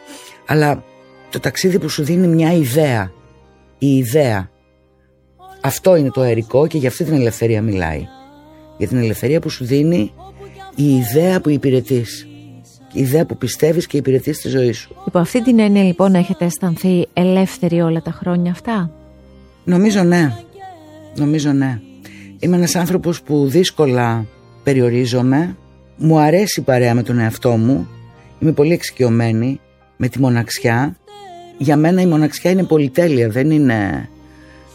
αλλά 0.47 0.85
το 1.31 1.41
ταξίδι 1.41 1.79
που 1.79 1.89
σου 1.89 2.03
δίνει 2.03 2.27
μια 2.27 2.53
ιδέα 2.53 3.13
η 3.79 3.97
ιδέα 3.97 4.51
αυτό 5.61 5.97
είναι 5.97 6.11
το 6.11 6.21
αερικό 6.21 6.67
και 6.67 6.79
για 6.79 6.89
αυτή 6.89 7.05
την 7.05 7.15
ελευθερία 7.15 7.63
μιλάει 7.63 8.07
για 8.79 8.89
την 8.89 8.99
ελευθερία 8.99 9.41
που 9.41 9.49
σου 9.49 9.65
δίνει 9.65 10.13
η 10.75 10.97
ιδέα 10.97 11.41
που 11.41 11.51
υπηρετείς 11.51 12.25
η 12.25 12.30
ιδέα 12.93 13.27
που 13.27 13.37
πιστεύεις 13.37 13.87
και 13.87 13.97
υπηρετείς 13.97 14.41
τη 14.41 14.49
ζωή 14.49 14.73
σου 14.73 14.97
Υπό 15.07 15.19
αυτή 15.19 15.43
την 15.43 15.59
έννοια 15.59 15.83
λοιπόν 15.83 16.15
έχετε 16.15 16.45
αισθανθεί 16.45 17.07
ελεύθεροι 17.13 17.81
όλα 17.81 18.03
τα 18.03 18.11
χρόνια 18.11 18.51
αυτά; 18.51 18.91
Νομίζω 19.65 20.03
ναι. 20.03 20.33
Νομίζω 21.17 21.53
ναι. 21.53 21.81
Είμαι 22.39 22.57
ένας 22.57 22.75
άνθρωπος 22.75 23.23
που 23.23 23.47
δύσκολα 23.47 24.27
περιορίζομαι. 24.63 25.57
Μου 25.97 26.19
αρέσει 26.19 26.61
η 26.61 26.63
παρέα 26.63 26.95
με 26.95 27.03
τον 27.03 27.19
εαυτό 27.19 27.51
μου. 27.51 27.89
Είμαι 28.39 28.53
πολύ 28.53 28.73
εξοικειωμένη 28.73 29.61
με 29.97 30.09
τη 30.09 30.21
μοναξιά. 30.21 30.97
Για 31.59 31.77
μένα 31.77 32.01
η 32.01 32.07
μοναξιά 32.07 32.51
είναι 32.51 32.65
πολυτέλεια, 32.65 33.29
δεν 33.29 33.51
είναι, 33.51 34.09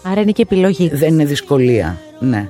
Άρα 0.04 0.21
είναι 0.21 0.32
και 0.32 0.41
επιλογή. 0.41 0.89
δεν 0.93 1.13
είναι 1.13 1.25
δυσκολία. 1.25 1.97
Ναι, 2.19 2.47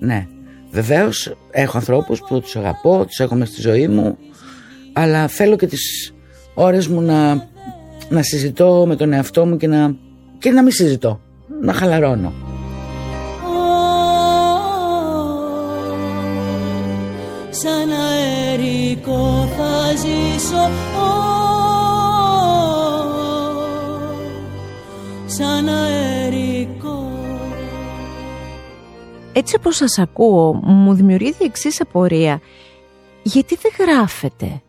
ναι. 0.00 0.26
Βεβαίως 0.70 1.34
έχω 1.50 1.76
ανθρώπους 1.76 2.20
που 2.28 2.40
τους 2.40 2.56
αγαπώ, 2.56 3.04
τους 3.06 3.18
έχω 3.18 3.34
μες 3.34 3.48
στη 3.48 3.60
ζωή 3.60 3.88
μου, 3.88 4.18
αλλά 4.92 5.28
θέλω 5.28 5.56
και 5.56 5.66
τις 5.66 6.14
ώρες 6.54 6.86
μου 6.86 7.00
να, 7.00 7.48
να 8.08 8.22
συζητώ 8.22 8.84
με 8.86 8.96
τον 8.96 9.12
εαυτό 9.12 9.46
μου 9.46 9.56
και 9.56 9.66
να, 9.66 9.94
και 10.38 10.50
να 10.50 10.62
μην 10.62 10.72
συζητώ, 10.72 11.20
να 11.60 11.72
χαλαρώνω. 11.72 12.32
Σαν 17.50 17.90
αερικό 17.90 19.48
θα 19.56 19.96
ζήσω 19.96 20.70
Σαν 25.26 25.68
αερικό 25.68 27.10
Έτσι 29.32 29.56
όπως 29.56 29.76
σας 29.76 29.98
ακούω, 29.98 30.52
μου 30.52 30.94
δημιουργείται 30.94 31.44
η 31.44 31.46
εξής 31.46 31.80
απορία. 31.80 32.40
Γιατί 33.22 33.58
δεν 33.62 33.86
γράφετε; 33.86 34.62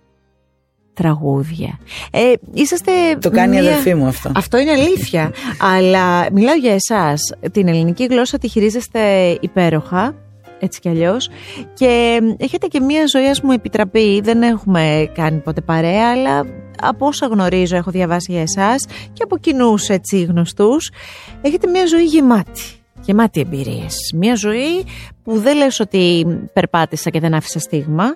Τραγούδια. 0.94 1.80
Ε, 2.12 2.34
είσαστε 2.54 2.92
Το 3.22 3.30
κάνει 3.30 3.58
η 3.58 3.60
μία- 3.60 3.70
αδερφή 3.70 3.94
μου 3.96 4.06
αυτό. 4.08 4.32
Αυτό 4.36 4.58
είναι 4.58 4.72
αλήθεια. 4.72 5.32
Αλλά 5.76 6.32
μιλάω 6.32 6.56
για 6.56 6.74
εσάς. 6.74 7.20
Την 7.52 7.68
ελληνική 7.68 8.06
γλώσσα 8.06 8.38
τη 8.38 8.48
χειρίζεστε 8.48 9.02
υπέροχα. 9.42 10.16
Έτσι 10.64 10.80
κι 10.80 10.90
αλλιώς. 10.90 11.30
Και 11.74 12.20
έχετε 12.38 12.68
και 12.68 12.80
μία 12.80 13.04
ζωή, 13.08 13.28
ας 13.28 13.42
μου 13.42 13.52
επιτραπεί. 13.52 14.22
Δεν 14.24 14.42
έχουμε 14.42 15.12
κάνει 15.14 15.38
ποτέ 15.40 15.62
παρέα, 15.62 16.12
αλλά 16.12 16.46
από 16.82 17.06
όσα 17.06 17.26
γνωρίζω, 17.28 17.76
έχω 17.76 17.92
διαβάσει 17.92 18.32
για 18.32 18.42
εσάς 18.42 18.86
και 19.14 19.24
από 19.24 19.38
κοινούς 19.38 19.90
έτσι 19.90 20.22
γνωστούς, 20.24 20.92
έχετε 21.42 21.68
μία 21.68 21.86
ζωή 21.86 22.04
γεμάτη. 22.04 22.62
Γεμάτη 23.02 23.40
εμπειρίες. 23.40 23.96
Μία 24.16 24.36
ζωή 24.36 24.84
που 25.24 25.40
δεν 25.40 25.58
λες 25.58 25.80
ότι 25.80 26.26
περπάτησα 26.54 27.10
και 27.10 27.20
δεν 27.20 27.34
άφησα 27.34 27.60
στίγμα. 27.60 28.16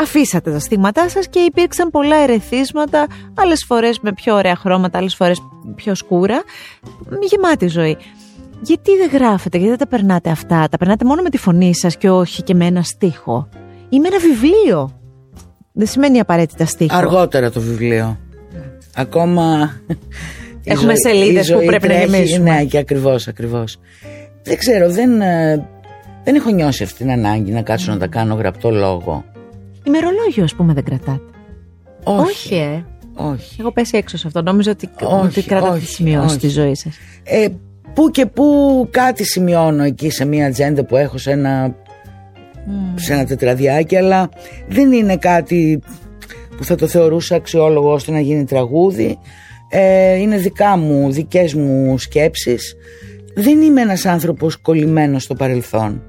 Αφήσατε 0.00 0.50
τα 0.50 0.58
στίγματά 0.58 1.08
σας 1.08 1.28
και 1.28 1.38
υπήρξαν 1.38 1.90
πολλά 1.90 2.16
ερεθίσματα, 2.16 3.06
άλλες 3.34 3.64
φορές 3.64 3.98
με 4.00 4.12
πιο 4.12 4.34
ωραία 4.34 4.56
χρώματα, 4.56 4.98
άλλες 4.98 5.14
φορές 5.14 5.38
πιο 5.74 5.94
σκούρα. 5.94 6.42
Γεμάτη 7.30 7.66
ζωή. 7.66 7.96
Γιατί 8.62 8.96
δεν 8.96 9.08
γράφετε, 9.12 9.56
γιατί 9.56 9.76
δεν 9.76 9.78
τα 9.88 9.96
περνάτε 9.96 10.30
αυτά, 10.30 10.68
τα 10.70 10.76
περνάτε 10.76 11.04
μόνο 11.04 11.22
με 11.22 11.28
τη 11.30 11.38
φωνή 11.38 11.74
σας 11.74 11.96
και 11.96 12.10
όχι 12.10 12.42
και 12.42 12.54
με 12.54 12.66
ένα 12.66 12.82
στίχο; 12.82 13.48
Ή 13.88 14.00
με 14.00 14.08
ένα 14.08 14.18
βιβλίο; 14.18 15.00
Δεν 15.72 15.86
σημαίνει 15.86 16.20
απαραίτητα 16.20 16.64
στίχο. 16.66 16.96
Αργότερα 16.96 17.50
το 17.50 17.60
βιβλίο. 17.60 18.18
Ακόμα. 18.94 19.70
η 20.62 20.70
Έχουμε 20.70 20.92
ζωή- 20.96 21.14
σελίδες 21.14 21.48
η 21.48 21.52
που 21.52 21.58
ζωή 21.58 21.66
πρέπει 21.66 21.88
να 21.88 21.94
τρέχει. 21.94 22.10
γεμίσουμε. 22.10 22.50
Ναι, 22.50 22.64
και 22.64 22.78
ακριβώς, 22.78 23.28
ακριβώς. 23.28 23.78
Δεν 24.42 24.56
ξέρω, 24.58 24.90
δεν, 24.90 25.20
ε, 25.20 25.68
δεν 26.24 26.34
έχω 26.34 26.50
νιώσει 26.50 26.82
αυτή 26.82 26.96
την 26.98 27.10
ανάγκη 27.10 27.50
να 27.52 27.62
κάτσω 27.62 27.92
να 27.92 27.98
τα 27.98 28.06
κάνω 28.06 28.34
γραπτό 28.34 28.70
λόγο. 28.70 29.24
Ημερολόγιο, 29.88 30.44
ας 30.44 30.54
πούμε, 30.54 30.72
δεν 30.72 30.84
κρατάτε. 30.84 31.20
Όχι. 32.04 32.54
ε. 32.54 32.84
όχι. 33.14 33.56
Έχω 33.60 33.72
πέσει 33.72 33.96
έξω 33.96 34.16
σε 34.16 34.26
αυτό. 34.26 34.42
Νόμιζα 34.42 34.70
ότι, 34.70 34.88
Όχι, 35.02 35.26
ότι 35.26 35.42
κρατάτε 35.42 35.72
όχι, 35.72 35.86
τη 35.86 35.92
σημειώση 35.92 36.26
όχι. 36.26 36.34
στη 36.34 36.48
ζωή 36.48 36.74
σας. 36.74 36.96
Ε, 37.24 37.46
που 37.94 38.10
και 38.10 38.26
που 38.26 38.88
κάτι 38.90 39.24
σημειώνω 39.24 39.82
εκεί 39.82 40.10
σε 40.10 40.24
μια 40.24 40.46
ατζέντα 40.46 40.84
που 40.84 40.96
έχω 40.96 41.18
σε 41.18 41.30
ένα, 41.30 41.74
σε 42.94 43.12
ένα 43.12 43.24
τετραδιάκι, 43.24 43.96
αλλά 43.96 44.28
δεν 44.68 44.92
είναι 44.92 45.16
κάτι 45.16 45.82
που 46.56 46.64
θα 46.64 46.74
το 46.74 46.86
θεωρούσα 46.86 47.34
αξιόλογο 47.34 47.92
ώστε 47.92 48.12
να 48.12 48.20
γίνει 48.20 48.44
τραγούδι. 48.44 49.18
Ε, 49.70 50.14
είναι 50.14 50.36
δικά 50.36 50.76
μου, 50.76 51.12
δικές 51.12 51.54
μου 51.54 51.98
σκέψεις. 51.98 52.76
Δεν 53.34 53.60
είμαι 53.62 53.80
ένας 53.80 54.06
άνθρωπος 54.06 54.56
κολλημένος 54.56 55.22
στο 55.22 55.34
παρελθόν. 55.34 56.02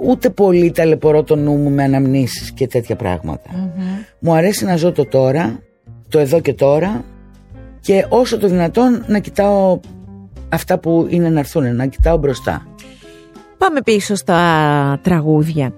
Ούτε 0.00 0.30
πολύ 0.30 0.70
ταλαιπωρώ 0.70 1.22
το 1.22 1.36
νου 1.36 1.56
μου 1.56 1.70
με 1.70 1.82
αναμνήσεις 1.82 2.52
και 2.52 2.66
τέτοια 2.66 2.96
Μου 4.18 4.32
αρέσει 4.32 4.64
να 4.64 4.76
ζω 4.76 4.92
το 4.92 5.06
τώρα, 5.06 5.62
το 6.08 6.18
εδώ 6.18 6.40
και 6.40 6.52
τώρα 6.52 7.04
και 7.80 8.06
όσο 8.08 8.38
το 8.38 8.48
δυνατόν 8.48 9.04
να 9.06 9.18
κοιτάω 9.18 9.80
αυτά 10.48 10.78
που 10.78 11.06
είναι 11.10 11.28
να 11.28 11.38
έρθουν, 11.38 11.76
να 11.76 11.86
κοιτάω 11.86 12.16
μπροστά. 12.16 12.66
Πάμε 13.58 13.82
πίσω 13.82 14.14
στα 14.14 15.00
τραγούδια. 15.02 15.72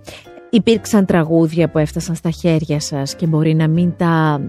Υπήρξαν 0.50 1.04
τραγούδια 1.06 1.68
που 1.68 1.78
έφτασαν 1.78 2.14
στα 2.14 2.30
χέρια 2.30 2.80
σας 2.80 3.14
και 3.14 3.26
μπορεί 3.26 3.54
να 3.54 3.68
μην 3.68 3.92
τα 3.96 4.40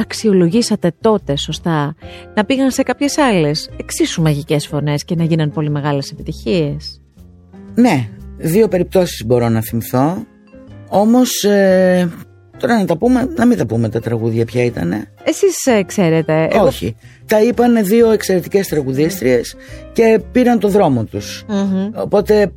αξιολογήσατε 0.00 0.92
τότε 1.00 1.36
σωστά, 1.36 1.94
να 2.34 2.44
πήγαν 2.44 2.70
σε 2.70 2.82
κάποιες 2.82 3.18
άλλες 3.18 3.70
εξίσου 3.76 4.22
μαγικές 4.22 4.66
φωνές 4.66 5.04
και 5.04 5.14
να 5.14 5.24
γίναν 5.24 5.50
πολύ 5.50 5.70
μεγάλες 5.70 6.10
επιτυχίες. 6.10 7.00
Ναι, 7.74 8.08
δύο 8.44 8.68
περιπτώσεις 8.68 9.24
μπορώ 9.26 9.48
να 9.48 9.60
θυμηθώ, 9.60 10.26
όμως 10.88 11.42
ε, 11.44 12.10
τώρα 12.58 12.78
να 12.78 12.84
τα 12.84 12.96
πούμε, 12.96 13.28
να 13.36 13.46
μην 13.46 13.58
τα 13.58 13.66
πούμε 13.66 13.88
τα 13.88 14.00
τραγούδια 14.00 14.44
ποια 14.44 14.64
ήτανε. 14.64 15.08
Εσείς 15.24 15.66
ε, 15.66 15.82
ξέρετε. 15.82 16.48
Όχι. 16.62 16.96
Τα 17.26 17.42
είπαν 17.42 17.84
δύο 17.84 18.10
εξαιρετικές 18.10 18.68
τραγουδίστριες 18.68 19.56
και 19.92 20.20
πήραν 20.32 20.58
το 20.58 20.68
δρόμο 20.68 21.04
τους. 21.04 21.44
Οπότε, 21.94 22.40
ε, 22.40 22.48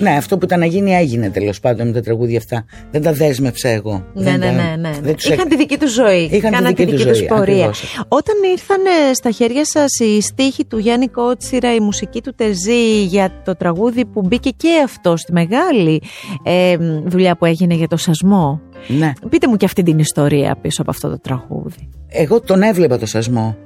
ναι, 0.00 0.10
αυτό 0.10 0.38
που 0.38 0.44
ήταν 0.44 0.58
να 0.58 0.66
γίνει 0.66 0.94
έγινε 0.94 1.30
τέλος 1.30 1.60
πάντων 1.60 1.86
με 1.86 1.92
τα 1.92 2.00
τραγούδια 2.00 2.38
αυτά. 2.38 2.64
Δεν 2.90 3.02
τα 3.02 3.12
δέσμευσα 3.12 3.68
εγώ. 3.68 4.04
Ναι, 4.14 4.30
ναι, 4.30 4.36
ναι, 4.36 4.74
ναι. 4.78 4.90
Δεν 5.02 5.14
Είχαν 5.32 5.48
τη 5.48 5.56
δική 5.56 5.78
τους 5.78 5.92
ζωή. 5.92 6.28
Είχαν 6.32 6.52
τη 6.52 6.64
δική, 6.64 6.86
τη 6.86 6.96
δική 6.96 7.04
τους 7.04 7.22
πορεία. 7.22 7.72
Όταν 8.08 8.34
ήρθαν 8.50 8.80
στα 9.14 9.30
χέρια 9.30 9.64
σας 9.64 9.98
οι 9.98 10.20
στίχοι 10.20 10.64
του 10.64 10.78
Γιάννη 10.78 11.08
Κότσιρα, 11.08 11.74
η 11.74 11.80
μουσική 11.80 12.20
του 12.22 12.34
Τερζή 12.34 13.04
για 13.04 13.42
το 13.44 13.56
τραγούδι 13.56 14.04
που 14.04 14.22
μπήκε 14.22 14.50
και 14.50 14.80
αυτό 14.84 15.16
στη 15.16 15.32
μεγάλη 15.32 16.02
ε, 16.42 16.76
δουλειά 17.04 17.36
που 17.36 17.44
έγινε 17.44 17.74
για 17.74 17.88
το 17.88 17.96
σασμό; 17.96 18.60
Ναι. 18.88 19.12
Πείτε 19.28 19.48
μου 19.48 19.56
και 19.56 19.64
αυτή 19.64 19.82
την 19.82 19.98
ιστορία 19.98 20.56
πίσω 20.60 20.82
από 20.82 20.90
αυτό 20.90 21.08
το 21.08 21.18
τραγούδι. 21.18 21.88
Εγώ 22.08 22.40
τον 22.40 22.62
έβλεπα 22.62 22.98
το 22.98 23.06
σασμο 23.06 23.56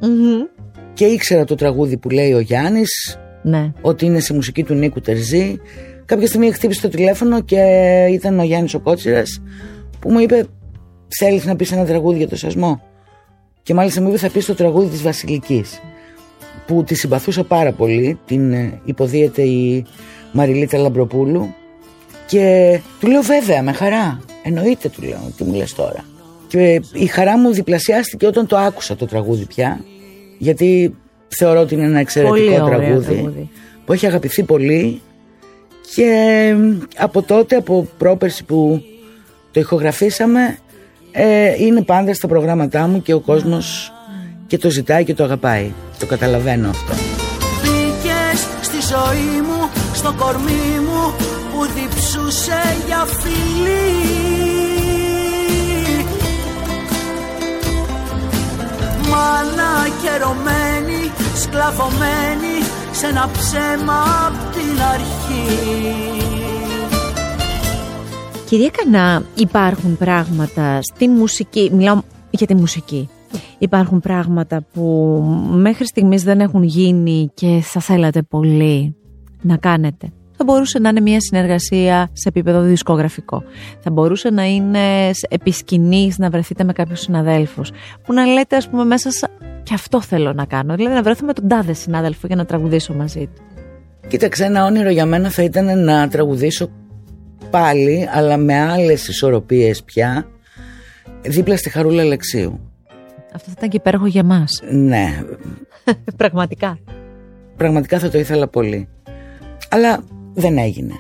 και 0.93 1.05
ήξερα 1.05 1.45
το 1.45 1.55
τραγούδι 1.55 1.97
που 1.97 2.11
λέει 2.11 2.33
ο 2.33 2.39
Γιάννης 2.39 3.19
ναι. 3.43 3.73
ότι 3.81 4.05
είναι 4.05 4.21
σε 4.21 4.35
μουσική 4.35 4.65
του 4.65 4.75
Νίκου 4.75 5.01
Τερζή. 5.01 5.61
Κάποια 6.05 6.27
στιγμή 6.27 6.53
χτύπησε 6.53 6.81
το 6.81 6.89
τηλέφωνο 6.89 7.41
και 7.41 7.61
ήταν 8.13 8.39
ο 8.39 8.43
Γιάννης 8.43 8.75
ο 8.75 8.81
Κότσιρας 8.81 9.43
που 9.99 10.11
μου 10.11 10.19
είπε 10.19 10.47
θέλεις 11.19 11.45
να 11.45 11.57
πεις 11.57 11.73
ένα 11.73 11.85
τραγούδι 11.85 12.17
για 12.19 12.29
το 12.29 12.37
σασμό 12.37 12.83
και 13.63 13.75
μάλιστα 13.75 14.01
μου 14.01 14.09
είπε 14.09 14.17
θα 14.17 14.31
πεις 14.31 14.47
το 14.47 14.55
τραγούδι 14.55 14.89
της 14.89 15.03
Βασιλικής 15.03 15.81
που 16.67 16.85
τη 16.85 16.95
συμπαθούσα 16.95 17.45
πάρα 17.45 17.73
πολύ 17.73 18.19
την 18.25 18.53
ε, 18.53 18.81
υποδίεται 18.85 19.43
η 19.43 19.85
Μαριλίτα 20.33 20.79
Λαμπροπούλου 20.79 21.55
και 22.31 22.81
του 23.01 23.07
λέω 23.07 23.23
βέβαια 23.23 23.63
με 23.63 23.73
χαρά 23.73 24.21
εννοείται 24.43 24.89
του 24.89 25.03
λέω 25.03 25.33
τι 25.37 25.45
μου 25.45 25.55
λες 25.55 25.75
τώρα 25.75 26.05
και 26.51 26.81
η 26.93 27.07
χαρά 27.07 27.39
μου 27.39 27.53
διπλασιάστηκε 27.53 28.27
όταν 28.27 28.47
το 28.47 28.57
άκουσα 28.57 28.97
το 28.97 29.07
τραγούδι 29.07 29.45
πια. 29.45 29.81
Γιατί 30.39 30.97
θεωρώ 31.29 31.61
ότι 31.61 31.75
είναι 31.75 31.85
ένα 31.85 31.99
εξαιρετικό 31.99 32.65
τραγούδι, 32.67 33.49
που 33.85 33.93
έχει 33.93 34.07
αγαπηθεί 34.07 34.43
πολύ 34.43 35.01
και 35.95 36.55
από 36.97 37.23
τότε, 37.23 37.57
από 37.57 37.89
πρόπερση 37.99 38.45
που 38.45 38.83
το 39.51 39.61
ηχογραφήσαμε 39.61 40.59
ε, 41.13 41.65
είναι 41.65 41.83
πάντα 41.83 42.15
στα 42.15 42.29
προγράμματά 42.29 42.87
μου 42.87 43.03
και 43.03 43.13
ο 43.13 43.21
κόσμος 43.21 43.93
και 44.47 44.59
το 44.59 44.71
ζητάει 44.71 45.05
και 45.05 45.15
το 45.15 45.25
αγαπάει. 45.25 45.73
Το 45.99 46.07
καταλαβαίνω 46.07 46.69
αυτό. 46.71 46.93
Μπήκες 47.63 48.49
στη 48.61 48.77
ζωή 48.81 49.41
μου, 49.41 49.71
στο 49.95 50.15
κορμί 50.19 50.79
μου 50.87 51.20
που 51.61 51.67
διψούσε 51.67 52.61
για 52.87 53.05
φιλί 53.05 53.91
μάνα 59.11 59.73
καιρωμένη, 60.03 61.11
σκλαβωμένη 61.35 62.57
σε 62.93 63.07
ένα 63.07 63.31
ψέμα 63.33 64.03
απ' 64.27 64.53
την 64.53 64.83
αρχή. 64.93 65.47
Κυρία 68.47 68.71
Κανά, 68.71 69.23
υπάρχουν 69.35 69.97
πράγματα 69.97 70.83
στη 70.83 71.09
μουσική, 71.09 71.71
μιλάω 71.75 72.01
για 72.31 72.47
τη 72.47 72.55
μουσική, 72.55 73.09
υπάρχουν 73.59 74.01
πράγματα 74.01 74.65
που 74.73 74.83
μέχρι 75.51 75.87
στιγμής 75.87 76.23
δεν 76.23 76.41
έχουν 76.41 76.63
γίνει 76.63 77.31
και 77.35 77.61
θα 77.63 77.81
θέλατε 77.81 78.23
πολύ 78.23 78.97
να 79.43 79.57
κάνετε 79.57 80.13
θα 80.41 80.53
μπορούσε 80.53 80.79
να 80.79 80.89
είναι 80.89 81.01
μια 81.01 81.21
συνεργασία 81.21 82.11
σε 82.13 82.29
επίπεδο 82.29 82.61
δισκογραφικό. 82.61 83.43
Θα 83.81 83.91
μπορούσε 83.91 84.31
να 84.31 84.45
είναι 84.45 85.11
επισκηνή 85.29 86.13
να 86.17 86.31
βρεθείτε 86.31 86.65
με 86.65 86.73
κάποιους 86.73 87.01
συναδέλφους. 87.01 87.71
Που 88.05 88.13
να 88.13 88.25
λέτε, 88.25 88.57
ας 88.57 88.69
πούμε, 88.69 88.85
μέσα 88.85 89.11
σε. 89.11 89.29
Και 89.63 89.75
αυτό 89.75 90.01
θέλω 90.01 90.33
να 90.33 90.45
κάνω. 90.45 90.75
Δηλαδή 90.75 90.95
να 90.95 91.03
βρεθώ 91.03 91.27
με 91.27 91.33
τον 91.33 91.49
τάδε 91.49 91.73
συνάδελφο 91.73 92.27
για 92.27 92.37
να 92.37 92.45
τραγουδήσω 92.45 92.95
μαζί 92.95 93.27
του. 93.35 93.43
Κοίταξε, 94.09 94.45
ένα 94.45 94.65
όνειρο 94.65 94.91
για 94.91 95.07
μένα 95.07 95.31
θα 95.31 95.43
ήταν 95.43 95.85
να 95.85 96.09
τραγουδήσω 96.09 96.71
πάλι, 97.51 98.09
αλλά 98.13 98.37
με 98.37 98.61
άλλες 98.61 99.09
ισορροπίες 99.09 99.83
πια, 99.83 100.27
δίπλα 101.23 101.57
στη 101.57 101.71
Χαρούλα 101.71 102.03
Αλεξίου. 102.03 102.61
Αυτό 103.35 103.47
θα 103.47 103.55
ήταν 103.57 103.69
και 103.69 103.77
υπέροχο 103.77 104.07
για 104.07 104.25
μας. 104.25 104.63
Ναι. 104.71 105.23
Πραγματικά. 106.17 106.79
Πραγματικά 107.57 107.99
θα 107.99 108.09
το 108.09 108.19
ήθελα 108.19 108.49
πολύ. 108.49 108.89
Αλλά 109.69 110.05
δεν 110.35 110.59
έγινε. 110.59 110.95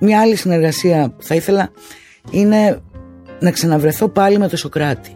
Μια 0.00 0.20
άλλη 0.20 0.36
συνεργασία 0.36 1.14
που 1.16 1.22
θα 1.22 1.34
ήθελα 1.34 1.70
είναι 2.30 2.80
να 3.40 3.50
ξαναβρεθώ 3.50 4.08
πάλι 4.08 4.38
με 4.38 4.48
το 4.48 4.56
Σοκράτη. 4.56 5.12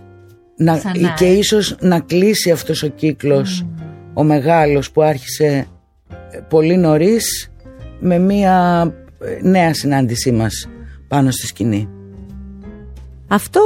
Να, 0.57 0.81
και 1.17 1.25
ίσως 1.25 1.77
να 1.81 2.01
κλείσει 2.01 2.51
αυτός 2.51 2.83
ο 2.83 2.87
κύκλος 2.89 3.67
ο 4.15 4.23
μεγάλος 4.23 4.91
που 4.91 5.03
άρχισε 5.03 5.67
ε, 6.31 6.39
πολύ 6.49 6.77
νωρίς 6.77 7.51
με 8.01 8.19
μια 8.19 8.87
ε, 9.19 9.49
νέα 9.49 9.75
συνάντησή 9.75 10.33
μας 10.33 10.69
πάνω 11.09 11.31
στη 11.31 11.47
σκηνή. 11.47 11.89
Αυτό 13.29 13.61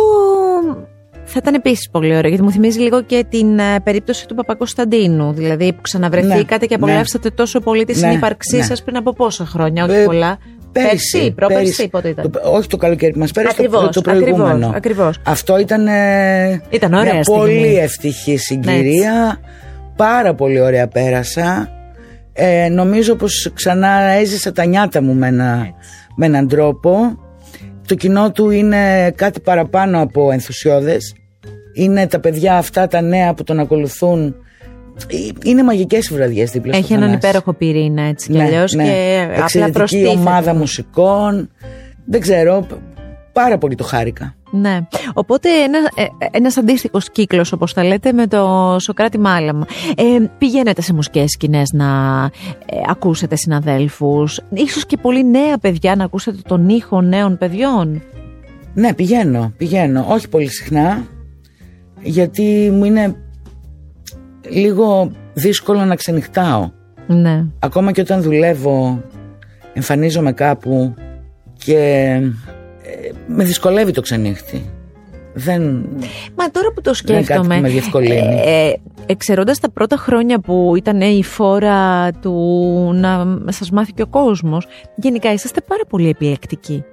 θα 1.27 1.39
ήταν 1.43 1.55
επίσης 1.55 1.91
πολύ 1.91 2.17
ωραίο, 2.17 2.29
γιατί 2.29 2.43
μου 2.43 2.51
θυμίζει 2.51 2.79
λίγο 2.79 3.03
και 3.03 3.25
την 3.29 3.59
ε, 3.59 3.81
περίπτωση 3.85 4.27
του 4.27 4.35
Παπακοσταντίνου. 4.35 5.33
Δηλαδή 5.33 5.73
που 5.73 5.81
ξαναβρεθήκατε 5.81 6.57
ναι, 6.61 6.67
και 6.67 6.75
απολαύσατε 6.75 7.29
ναι. 7.29 7.35
τόσο 7.35 7.61
πολύ 7.61 7.85
τη 7.85 7.93
ναι, 7.93 7.99
συνύπαρξή 7.99 8.57
ναι. 8.57 8.63
σας 8.63 8.83
πριν 8.83 8.97
από 8.97 9.13
πόσα 9.13 9.45
χρόνια, 9.47 9.85
όχι 9.85 10.05
πολλά. 10.05 10.39
Πέρσι, 10.73 11.33
πρόπερσι, 11.35 11.89
πότε 11.89 12.09
ήταν; 12.09 12.31
Το, 12.31 12.41
όχι 12.45 12.69
το 12.69 12.77
καλοκαίρι 12.77 13.13
που 13.13 13.19
μας 13.19 13.31
πέρασε, 13.31 13.63
το, 13.63 13.89
το 13.89 14.01
προηγούμενο. 14.01 14.73
Ακριβώς, 14.75 15.19
Αυτό 15.25 15.59
ήταν, 15.59 15.87
ήταν 16.69 16.95
ωραία 16.95 17.13
μια 17.13 17.23
πολύ 17.23 17.79
ευτυχή 17.79 18.37
συγκυρία. 18.37 19.41
Πάρα 19.97 20.35
πολύ 20.35 20.61
ωραία 20.61 20.89
πέρασα. 20.89 21.71
Ε, 22.33 22.69
νομίζω 22.69 23.15
πως 23.15 23.51
ξανά 23.55 24.01
έζησα 24.01 24.53
τα 24.53 24.65
νιάτα 24.65 25.03
μου 25.03 25.15
με, 25.15 25.27
ένα, 25.27 25.69
με 26.17 26.27
έναν 26.27 26.49
τρόπο. 26.49 27.19
Το 27.87 27.95
κοινό 27.95 28.33
του 28.33 28.51
είναι 28.51 29.11
κάτι 29.11 29.41
παραπάνω 29.41 30.01
από 30.01 30.31
ενθουσιώδες 30.33 31.15
είναι 31.75 32.07
τα 32.07 32.21
παιδιά 32.21 32.57
αυτά 32.57 32.87
τα 32.87 33.01
νέα 33.01 33.35
που 33.35 33.45
τον 33.45 33.59
ακολουθούν 33.59 34.35
είναι 35.45 35.63
μαγικές 35.63 36.09
οι 36.09 36.15
βραδιές 36.15 36.51
δίπλα 36.51 36.77
Έχει 36.77 36.93
έναν 36.93 37.13
υπέροχο 37.13 37.53
πήρινα 37.53 38.03
έτσι 38.03 38.31
κι 38.31 38.37
ναι, 38.37 38.45
αλλιώς. 38.45 38.73
Ναι. 38.73 38.85
Και 38.85 39.29
Εξαιρετική 39.43 40.07
ομάδα 40.07 40.55
μουσικών. 40.55 41.51
Δεν 42.05 42.21
ξέρω. 42.21 42.67
Πάρα 43.33 43.59
πολύ 43.59 43.75
το 43.75 43.85
χάρηκα. 43.85 44.37
Ναι. 44.61 44.79
Οπότε 45.15 45.49
ένα, 45.49 45.79
ε, 45.79 46.29
ένας 46.31 46.57
αντίστοιχος 46.57 47.11
κύκλος 47.11 47.53
όπως 47.53 47.75
τα 47.75 47.85
λέτε 47.85 48.13
με 48.13 48.27
το 48.27 48.77
Σοκράτη 48.81 49.19
Μάλαμα. 49.19 49.67
Ε, 49.97 50.03
πηγαίνετε 50.39 50.83
σε 50.83 50.93
μουσικές 50.93 51.31
σκηνές 51.31 51.71
να 51.73 51.85
ε, 52.67 52.77
ακούσετε 52.89 53.37
συναδέλφους, 53.37 54.41
ίσως 54.51 54.87
και 54.87 54.97
πολύ 54.97 55.25
νέα 55.25 55.59
παιδιά 55.59 55.97
να 55.97 56.05
ακούσετε 56.05 56.39
τον 56.49 56.69
ήχο 56.69 57.01
νέων 57.01 57.39
παιδιών; 57.39 58.03
Ναι, 58.75 58.95
πηγαίνω, 58.95 59.53
πηγαίνω. 59.57 60.05
Όχι 60.09 60.29
πολύ 60.29 60.49
συχνά 60.49 61.05
γιατί 62.03 62.71
μου 62.73 62.85
είναι 62.85 63.17
λίγο 64.51 65.11
δύσκολο 65.35 65.85
να 65.85 65.95
ξενυχτάω. 65.95 66.71
Ναι. 67.07 67.45
Ακόμα 67.59 67.93
και 67.93 68.01
όταν 68.01 68.23
δουλεύω, 68.23 69.03
εμφανίζομαι 69.73 70.33
κάπου 70.33 70.95
και 71.53 71.77
ε, 71.77 72.33
με 73.27 73.45
δυσκολεύει 73.45 73.93
το 73.93 74.01
ξενύχτη. 74.01 74.71
Δεν... 75.35 75.89
Μα 76.35 76.51
τώρα 76.51 76.73
που 76.75 76.81
το 76.81 76.95
σκέφτομαι. 76.95 77.47
Δεν 77.47 77.61
με 77.61 77.69
διευκολύνει. 77.69 78.41
Ε, 78.45 78.73
ε 79.07 79.15
τα 79.61 79.71
πρώτα 79.71 79.97
χρόνια 79.97 80.39
που 80.41 80.75
ήταν 80.77 81.01
η 81.01 81.23
φόρα 81.23 82.11
του 82.13 82.33
να 82.95 83.27
σας 83.49 83.71
μάθει 83.71 83.93
και 83.93 84.03
ο 84.03 84.07
κόσμος, 84.07 84.67
γενικά 84.97 85.33
είσαστε 85.33 85.61
πάρα 85.61 85.83
πολύ 85.89 86.09
επιλεκτικοί. 86.09 86.85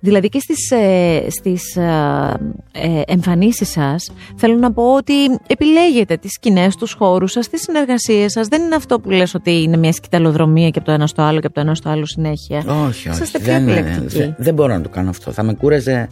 Δηλαδή 0.00 0.28
και 0.28 0.38
στις, 0.38 0.70
ε, 0.70 1.26
στις 1.30 1.76
ε, 1.76 2.34
ε, 2.72 3.00
εμφανίσεις 3.06 3.68
σας 3.68 4.10
θέλω 4.36 4.56
να 4.56 4.72
πω 4.72 4.94
ότι 4.94 5.12
επιλέγετε 5.46 6.16
τις 6.16 6.32
σκηνές, 6.32 6.76
τους 6.76 6.92
χώρους 6.92 7.32
σας, 7.32 7.48
τις 7.48 7.62
συνεργασίες 7.62 8.32
σας. 8.32 8.48
Δεν 8.48 8.62
είναι 8.62 8.74
αυτό 8.74 9.00
που 9.00 9.10
λες 9.10 9.34
ότι 9.34 9.62
είναι 9.62 9.76
μια 9.76 9.92
σκηταλοδρομία 9.92 10.70
και 10.70 10.78
από 10.78 10.86
το 10.86 10.92
ένα 10.92 11.06
στο 11.06 11.22
άλλο 11.22 11.40
και 11.40 11.46
από 11.46 11.54
το 11.54 11.60
ένα 11.60 11.74
στο 11.74 11.88
άλλο 11.88 12.06
συνέχεια. 12.06 12.58
Όχι, 12.58 12.86
όχι. 12.86 13.08
Είσαστε 13.08 13.38
πιο 13.38 13.52
δεν, 13.52 13.68
επιλεκτικοί. 13.68 14.18
δεν, 14.18 14.34
δεν 14.38 14.54
μπορώ 14.54 14.72
να 14.72 14.80
το 14.80 14.88
κάνω 14.88 15.10
αυτό. 15.10 15.30
Θα 15.30 15.42
με 15.42 15.54
κούραζε 15.54 16.08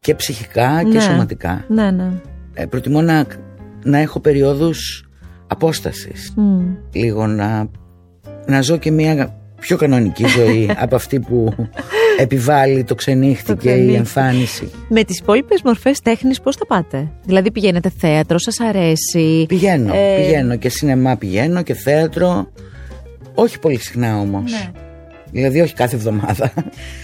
και 0.00 0.14
ψυχικά 0.14 0.82
και 0.82 0.88
Ναι. 0.88 1.00
σωματικά. 1.00 1.64
Ναι, 1.68 1.90
ναι. 1.90 2.10
Ε, 2.54 2.66
προτιμώ 2.66 3.02
να, 3.02 3.26
να 3.84 3.98
έχω 3.98 4.20
περιόδους 4.20 5.08
απόστασης. 5.46 6.32
Μμ. 6.36 6.60
Λίγο 6.92 7.26
να, 7.26 7.68
να 8.46 8.60
ζω 8.62 8.76
και 8.76 8.90
μια 8.90 9.36
πιο 9.60 9.76
κανονική 9.76 10.26
ζωή 10.26 10.70
από 10.84 10.94
αυτή 10.94 11.20
που 11.20 11.54
επιβάλλει 12.18 12.84
το 12.84 12.94
ξενύχτη 12.94 13.44
Το 13.44 13.54
και 13.54 13.68
η 13.68 13.72
ξενύχτη. 13.72 13.94
εμφάνιση. 13.96 14.70
Με 14.88 15.04
τις 15.04 15.18
υπόλοιπες 15.18 15.62
μορφές 15.64 16.00
τέχνης 16.00 16.40
πώς 16.40 16.56
θα 16.56 16.66
πάτε; 16.66 17.08
Δηλαδή 17.24 17.50
πηγαίνετε 17.50 17.92
θέατρο, 17.98 18.38
σας 18.38 18.60
αρέσει; 18.60 19.44
Πηγαίνω, 19.48 19.94
Ε, 19.94 20.16
πηγαίνω 20.20 20.56
και 20.56 20.68
σινεμά 20.68 21.16
πηγαίνω 21.16 21.62
και 21.62 21.74
θέατρο. 21.74 22.48
Όχι 23.34 23.58
πολύ 23.58 23.78
συχνά 23.78 24.18
όμως. 24.20 24.52
Ναι. 24.52 24.70
Δηλαδή 25.30 25.60
όχι 25.60 25.74
κάθε 25.74 25.96
εβδομάδα. 25.96 26.52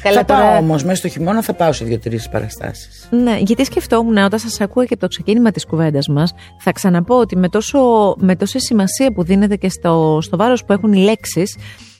Καλά, 0.03 0.17
θα 0.17 0.25
τώρα- 0.25 0.41
πάω 0.41 0.59
όμως 0.59 0.85
μέσα 0.85 0.97
στο 0.97 1.09
χειμώνα 1.09 1.43
θα 1.43 1.53
πάω 1.53 1.73
σε 1.73 1.85
δύο-τρεις 1.85 2.29
παραστάσεις. 2.29 3.09
Ναι, 3.11 3.37
γιατί 3.47 3.65
σκεφτόμουν 3.65 4.17
όταν 4.17 4.39
σας 4.39 4.61
ακούω 4.61 4.83
και 4.85 4.93
από 4.93 5.01
το 5.03 5.09
ξεκίνημα 5.09 5.51
της 5.51 5.67
κουβέντας 5.67 6.09
μας 6.09 6.33
θα 6.59 6.73
ξαναπώ 6.73 7.15
ότι 7.19 7.37
με, 7.37 7.49
τόσο, 7.49 7.79
με 8.19 8.37
τόση 8.37 8.61
σημασία 8.61 9.13
που 9.15 9.23
δίνετε 9.25 9.57
και 9.57 9.69
στο, 9.69 10.19
στο 10.23 10.37
βάρος 10.37 10.65
που 10.65 10.73
έχουν 10.73 10.93
οι 10.93 10.99
λέξεις 10.99 11.57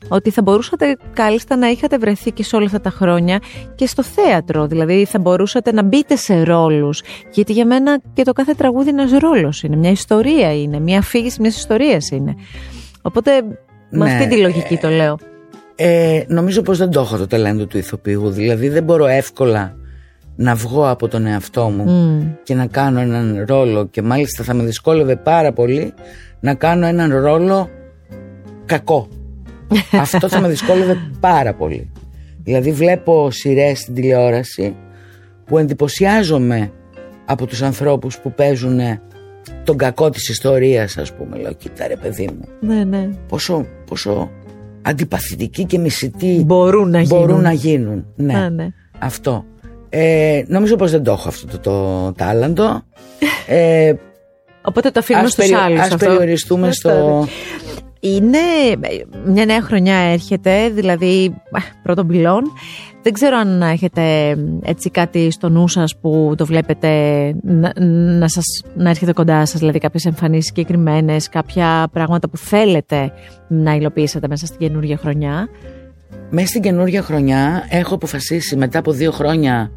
ότι 0.09 0.31
θα 0.31 0.43
μπορούσατε 0.43 0.97
κάλλιστα 1.13 1.57
να 1.57 1.69
είχατε 1.69 1.99
βρεθεί 1.99 2.31
και 2.31 2.43
σε 2.43 2.57
όλα 2.57 2.67
αυτά 2.67 2.81
τα 2.81 2.91
χρόνια 2.91 3.39
και 3.75 3.87
στο 3.87 4.03
θέατρο, 4.03 4.67
δηλαδή 4.67 5.05
θα 5.05 5.19
μπορούσατε 5.19 5.73
να 5.73 5.83
μπείτε 5.83 6.17
σε 6.17 6.43
ρόλους 6.43 7.03
γιατί 7.31 7.53
για 7.53 7.67
μένα 7.67 8.01
και 8.13 8.23
το 8.23 8.33
κάθε 8.33 8.55
τραγούδι 8.55 8.91
είναι 8.91 9.03
ένας 9.03 9.21
ρόλος 9.21 9.63
είναι, 9.63 9.77
μια 9.77 9.91
ιστορία 9.91 10.61
είναι, 10.61 10.81
μια 10.81 10.99
αφήγηση 10.99 11.41
μιας 11.41 11.57
ιστορίας 11.57 12.11
είναι. 12.11 12.35
Οπότε 13.03 13.31
με 13.91 14.05
Ναι, 14.05 14.13
αυτή 14.13 14.29
τη 14.29 14.41
λογική 14.41 14.77
το 14.77 14.89
λέω. 14.89 15.19
Ε, 15.77 16.23
νομίζω 16.27 16.63
πως 16.63 16.79
δεν 16.79 16.91
το 16.91 17.01
έχω 17.01 17.17
το 17.17 17.27
ταλέντο 17.27 17.67
του 17.67 17.79
ηθοποιού. 17.79 18.31
Δηλαδή 18.31 18.69
δεν 18.69 18.85
μπορώ 18.85 19.07
εύκολα 19.07 19.77
να 20.37 20.55
βγω 20.55 20.89
από 20.89 21.09
τον 21.09 21.27
εαυτό 21.27 21.69
μου 21.69 21.85
Μμ. 21.85 22.33
και 22.43 22.55
να 22.55 22.67
κάνω 22.67 23.01
έναν 23.01 23.45
ρόλο 23.49 23.87
και 23.87 24.03
μάλιστα 24.03 24.45
θα 24.45 24.55
με 24.55 24.63
δυσκόλευε 24.63 25.17
πάρα 25.17 25.53
πολύ 25.53 25.95
να 26.41 26.55
κάνω 26.55 26.87
έναν 26.87 27.21
ρόλο 27.21 27.69
κακό. 28.67 29.09
Αυτό 30.01 30.29
θα 30.29 30.41
με 30.41 30.49
δυσκόλευε 30.49 30.97
πάρα 31.21 31.55
πολύ. 31.55 31.91
Δηλαδή 32.45 32.73
βλέπω 32.73 33.31
σειρές 33.31 33.79
στην 33.79 33.95
τηλεόραση 33.95 34.77
που 35.45 35.59
εντυπωσιάζομαι 35.59 36.71
από 37.25 37.47
τους 37.47 37.63
ανθρώπους 37.63 38.19
που 38.19 38.33
παίζουν 38.33 38.81
τον 39.65 39.77
κακό 39.77 40.11
της 40.11 40.29
ιστορίας 40.29 40.97
ας 40.99 41.13
πούμε. 41.13 41.37
Λέω 41.39 41.53
κοίτα 41.53 41.87
ρε 41.87 41.97
παιδί 41.97 42.29
μου 42.39 42.49
Ναι, 42.61 42.85
ναι. 42.85 43.09
πόσο, 43.29 43.67
πόσο 43.87 44.31
αντιπαθητικοί 44.83 45.65
και 45.65 45.79
μισητοί 45.79 46.43
Μπορούν 46.47 46.91
να 46.91 47.01
γίνουν. 47.01 47.19
μπορούν 47.21 47.41
να 47.41 47.53
γίνουν. 47.53 48.07
Ναι, 48.17 48.35
Α, 48.37 48.51
ναι. 48.51 48.67
αυτό. 48.99 49.45
Ε, 49.89 50.43
νομίζω 50.47 50.77
πως 50.77 50.91
δεν 50.91 51.03
το 51.03 51.13
έχω 51.13 51.29
αυτό 51.29 51.47
το, 51.47 51.59
το 51.59 52.13
τάλαντο. 52.13 52.83
Ε, 53.47 53.93
Οπότε 54.67 54.91
το 54.91 54.99
αφήνουμε 55.01 55.25
ας, 55.25 55.33
στους 55.33 55.45
περι- 55.47 55.61
άλλους 55.65 55.81
ας 55.81 55.91
αυτό. 55.93 56.07
περιοριστούμε 56.07 56.69
Αυτό, 56.69 56.89
στο... 56.91 57.27
Είναι 58.05 58.39
μια 59.27 59.45
νέα 59.45 59.63
χρονιά 59.63 59.97
έρχεται, 59.97 60.69
δηλαδή 60.69 61.35
α, 61.51 61.61
πρώτον 61.83 62.07
πυλών. 62.07 62.43
Δεν 63.03 63.13
ξέρω 63.13 63.37
αν 63.37 63.63
έχετε 63.63 64.37
έτσι 64.65 64.91
κάτι 64.91 65.31
στο 65.31 65.49
νου 65.49 65.69
σας 65.69 65.97
που 66.01 66.35
το 66.37 66.47
βλέπετε 66.47 66.89
να, 67.43 67.73
να, 68.19 68.29
σας, 68.29 68.45
να 68.77 68.91
έρχεται 68.91 69.13
κοντά 69.13 69.47
σας, 69.47 69.61
δηλαδή 69.61 69.79
κάποιες 69.79 70.05
εμφανίσεις 70.05 70.45
συγκεκριμένες, 70.47 71.29
κάποια 71.29 71.89
πράγματα 71.93 72.29
που 72.29 72.37
θέλετε 72.37 73.13
να 73.49 73.75
υλοποιήσετε 73.75 74.29
μέσα 74.29 74.47
στην 74.47 74.59
καινούργια 74.59 74.97
χρονιά; 74.97 75.49
Μέσα 76.31 76.47
στην 76.47 76.63
καινούργια 76.63 77.03
χρονιά 77.03 77.67
έχω 77.71 77.95
αποφασίσει 77.95 78.57
μετά 78.57 78.79
από 78.79 78.93
δύο 78.93 79.11
χρόνια 79.11 79.71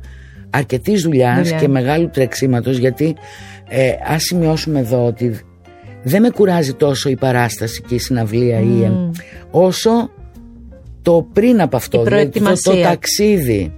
αρκετής 0.50 1.02
δουλειάς 1.02 1.42
Δουλειά. 1.42 1.58
και 1.60 1.68
μεγάλου 1.68 2.10
τρεξίματος 2.10 2.78
γιατί 2.78 3.16
ε, 3.70 3.92
ας 4.08 4.24
σημειώσουμε 4.24 4.80
εδώ 4.80 5.06
ότι 5.06 5.40
δεν 6.08 6.22
με 6.22 6.30
κουράζει 6.30 6.74
τόσο 6.74 7.10
η 7.10 7.16
παράσταση 7.16 7.82
και 7.82 7.96
η 7.96 8.00
συναυλία 8.00 8.60
ή, 8.60 8.84
ε, 8.84 8.92
όσο 9.52 10.10
το 11.02 11.28
πριν 11.34 11.62
από 11.62 11.76
αυτό. 11.76 12.02
Η 12.02 12.04
δηλαδή 12.04 12.26
το, 12.26 12.32
το 12.32 12.40
προετοιμασία. 12.40 12.90
ταξίδι 12.90 13.74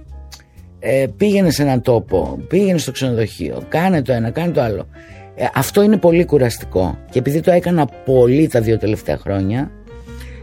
ε, 0.78 1.06
πήγαινε 1.16 1.50
σε 1.50 1.62
έναν 1.62 1.82
τόπο 1.82 2.38
πήγαινε 2.48 2.78
στο 2.78 2.90
ξενοδοχείο 2.90 3.62
κάνε 3.68 4.02
το 4.02 4.12
ένα 4.12 4.30
κάνε 4.30 4.52
το 4.52 4.60
άλλο. 4.60 4.86
Ε, 5.34 5.46
αυτό 5.54 5.82
είναι 5.82 5.96
πολύ 5.96 6.24
κουραστικό. 6.24 6.98
Και 7.10 7.18
επειδή 7.18 7.40
το 7.40 7.50
έκανα 7.50 7.86
πολύ 8.04 8.48
τα 8.48 8.60
δύο 8.60 8.78
τελευταία 8.78 9.16
χρόνια 9.16 9.70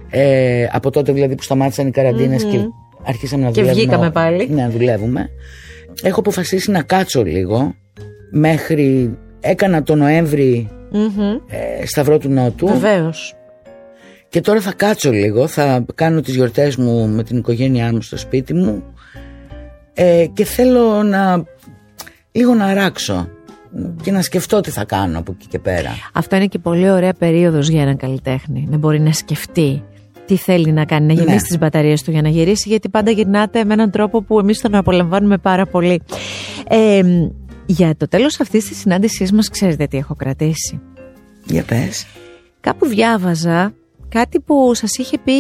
ε, 0.09 0.67
από 0.71 0.89
τότε 0.89 1.11
δηλαδή 1.11 1.35
που 1.35 1.43
σταμάτησαν 1.43 1.87
οι 1.87 1.91
καραντινες 1.91 2.43
και 2.43 2.59
αρχίσαμε 3.03 3.43
να 3.43 3.51
Και 3.51 3.61
δουλεύουμε 3.61 3.81
βγήκαμε 3.81 4.11
πάλι. 4.11 4.47
ναι, 4.49 4.61
να 4.61 4.69
δουλεύουμε 4.69 5.29
έχω 6.03 6.19
αποφασίσει 6.19 6.71
να 6.71 6.81
κάτσω 6.81 7.23
λίγο 7.23 7.75
μέχρι 8.31 9.17
έκανα 9.39 9.83
το 9.83 9.95
Νοέμβρη 9.95 10.69
ε, 11.47 11.85
Σταυρό 11.85 12.17
του 12.17 12.29
Νότου 12.29 12.67
Βεβαίως. 12.67 13.35
και 14.29 14.41
τώρα 14.41 14.61
θα 14.61 14.73
κάτσω 14.73 15.11
λίγο, 15.11 15.47
θα 15.47 15.85
κάνω 15.95 16.21
τις 16.21 16.35
γιορτές 16.35 16.75
μου 16.75 17.07
με 17.07 17.23
την 17.23 17.37
οικογένειά 17.37 17.91
μου 17.93 18.01
στο 18.01 18.17
σπίτι 18.17 18.53
μου 18.53 18.83
ε, 19.93 20.25
και 20.33 20.45
θέλω 20.45 21.03
να 21.03 21.43
λίγο 22.31 22.53
να 22.53 22.65
αράξω 22.65 23.29
και 24.03 24.11
να 24.11 24.21
σκεφτώ 24.21 24.61
τι 24.61 24.69
θα 24.71 24.85
κάνω 24.85 25.19
από 25.19 25.31
εκεί 25.37 25.47
και 25.47 25.59
πέρα. 25.59 25.89
Αυτό 26.13 26.35
είναι 26.35 26.45
και 26.47 26.59
πολύ 26.59 26.89
ωραία 26.89 27.13
περίοδος 27.13 27.67
για 27.69 27.81
έναν 27.81 27.97
καλλιτέχνη. 27.97 28.67
Να 28.69 28.77
μπορεί 28.77 28.99
να 28.99 29.11
σκεφτεί 29.11 29.83
τι 30.25 30.35
θέλει 30.35 30.71
να 30.71 30.85
κάνει, 30.85 31.05
να 31.05 31.13
γεμίσει 31.13 31.33
Ναι. 31.35 31.41
τις 31.41 31.57
μπαταρίες 31.57 32.03
του 32.03 32.11
για 32.11 32.21
να 32.21 32.29
γυρίσει, 32.29 32.69
γιατί 32.69 32.89
πάντα 32.89 33.11
γυρνάτε 33.11 33.63
με 33.65 33.73
έναν 33.73 33.91
τρόπο 33.91 34.21
που 34.21 34.39
εμείς 34.39 34.61
τον 34.61 34.75
απολαμβάνουμε 34.75 35.37
πάρα 35.37 35.65
πολύ. 35.65 36.01
Ε, 36.67 37.01
για 37.67 37.95
το 37.97 38.07
τέλος 38.07 38.39
αυτής 38.39 38.65
της 38.67 38.77
συνάντησής 38.77 39.31
μας, 39.31 39.49
ξέρετε 39.49 39.85
τι 39.87 39.97
έχω 39.97 40.15
κρατήσει. 40.15 40.81
Για 41.45 41.63
πες. 41.63 42.05
Κάπου 42.59 42.85
διάβαζα 42.85 43.73
κάτι 44.09 44.39
που 44.39 44.73
σας 44.73 44.97
είχε 44.97 45.17
πει 45.17 45.31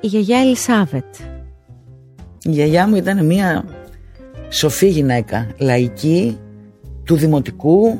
η 0.00 0.06
γιαγιά 0.06 0.38
Ελισάβετ. 0.38 1.14
Η 2.42 2.50
γιαγιά 2.50 2.88
μου 2.88 2.96
ήταν 2.96 3.26
μια 3.26 3.64
σοφή 4.48 4.88
γυναίκα, 4.88 5.46
λαϊκή, 5.58 6.38
του 7.04 7.16
δημοτικού, 7.16 7.98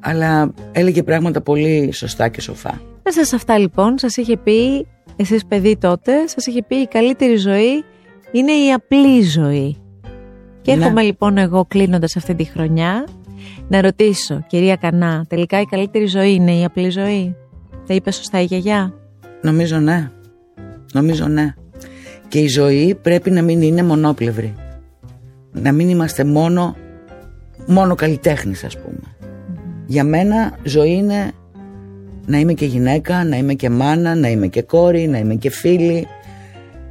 αλλά 0.00 0.54
έλεγε 0.72 1.02
πράγματα 1.02 1.40
πολύ 1.40 1.92
σωστά 1.92 2.28
και 2.28 2.40
σοφά. 2.40 2.80
Μέσα 3.02 3.24
σε 3.24 3.36
αυτά 3.36 3.58
λοιπόν 3.58 3.98
σας 3.98 4.16
είχε 4.16 4.36
πει, 4.36 4.86
εσείς 5.16 5.46
παιδί 5.46 5.76
τότε, 5.76 6.26
σας 6.26 6.46
είχε 6.46 6.62
πει 6.62 6.76
η 6.76 6.86
καλύτερη 6.86 7.36
ζωή 7.36 7.84
είναι 8.32 8.52
η 8.52 8.72
απλή 8.72 9.22
ζωή. 9.22 9.76
Και 10.64 10.74
Ναι. 10.74 10.82
έρχομαι 10.82 11.02
λοιπόν 11.02 11.38
εγώ 11.38 11.64
κλείνοντας 11.64 12.16
αυτή 12.16 12.34
τη 12.34 12.44
χρονιά 12.44 13.06
να 13.68 13.80
ρωτήσω, 13.80 14.44
κυρία 14.46 14.76
Κανά, 14.76 15.24
τελικά 15.28 15.60
η 15.60 15.64
καλύτερη 15.64 16.06
ζωή 16.06 16.34
είναι 16.34 16.54
η 16.54 16.64
απλή 16.64 16.90
ζωή; 16.90 17.36
Τα 17.86 17.94
είπε 17.94 18.10
σωστά 18.10 18.40
η 18.40 18.44
γιαγιά; 18.44 18.94
Νομίζω 19.42 19.78
ναι. 19.78 20.10
Νομίζω 20.92 21.26
ναι. 21.26 21.54
Και 22.28 22.38
η 22.38 22.46
ζωή 22.48 22.98
πρέπει 23.02 23.30
να 23.30 23.42
μην 23.42 23.62
είναι 23.62 23.82
μονόπλευρη. 23.82 24.54
Να 25.52 25.72
μην 25.72 25.88
είμαστε 25.88 26.24
μόνο, 26.24 26.76
μόνο 27.66 27.94
καλλιτέχνης 27.94 28.64
ας 28.64 28.78
πούμε. 28.78 29.16
Για 29.86 30.04
μένα 30.04 30.58
ζωή 30.62 30.92
είναι 30.92 31.32
να 32.26 32.38
είμαι 32.38 32.52
και 32.52 32.64
γυναίκα, 32.66 33.24
να 33.24 33.36
είμαι 33.36 33.54
και 33.54 33.70
μάνα, 33.70 34.14
να 34.14 34.28
είμαι 34.28 34.46
και 34.46 34.62
κόρη, 34.62 35.06
να 35.06 35.18
είμαι 35.18 35.34
και 35.34 35.50
φίλη, 35.50 36.06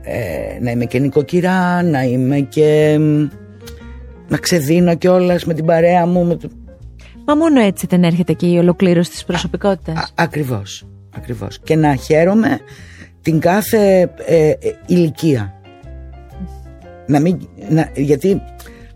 ε, 0.03 0.59
να 0.61 0.71
είμαι 0.71 0.85
και 0.85 0.99
νοικοκυρά, 0.99 1.83
να 1.83 2.03
είμαι 2.03 2.39
και... 2.39 2.99
μ, 4.33 4.35
να 4.35 4.39
ξεδίνω 4.39 4.95
κιόλας 4.95 5.45
με 5.45 5.53
την 5.53 5.65
παρέα 5.65 6.05
μου. 6.05 6.25
Με 6.25 6.35
το... 6.35 6.49
Μα 7.25 7.35
μόνο 7.35 7.59
έτσι 7.59 7.87
δεν 7.89 8.03
έρχεται 8.03 8.33
και 8.33 8.47
η 8.47 8.57
ολοκλήρωση 8.57 9.09
της 9.09 9.23
προσωπικότητας. 9.23 9.97
Α, 9.97 10.07
ακριβώς, 10.15 10.87
ακριβώς. 11.15 11.59
Και 11.59 11.75
να 11.75 11.95
χαίρομαι 11.95 12.59
την 13.21 13.39
κάθε 13.39 14.01
ε, 14.25 14.49
ε, 14.49 14.55
ηλικία. 14.85 15.53
Να 17.07 17.19
μην, 17.19 17.47
να, 17.69 17.89
γιατί 17.95 18.41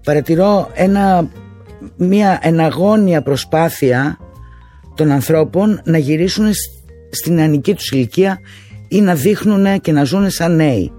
παρατηρώ 0.04 0.72
ένα, 0.74 1.30
μια 1.98 2.40
εναγώνια 2.42 3.22
προσπάθεια 3.22 4.18
των 4.96 5.12
ανθρώπων 5.12 5.82
να 5.84 5.98
γυρίσουν 5.98 6.54
σ- 6.54 6.72
στην 7.10 7.34
νεανική 7.34 7.74
τους 7.74 7.92
ηλικία 7.92 8.40
ή 8.88 9.02
να 9.02 9.16
δείχνουν 9.16 9.82
και 9.82 9.92
να 9.92 10.04
ζουν 10.04 10.30
σαν 10.30 10.56
νέοι. 10.56 10.92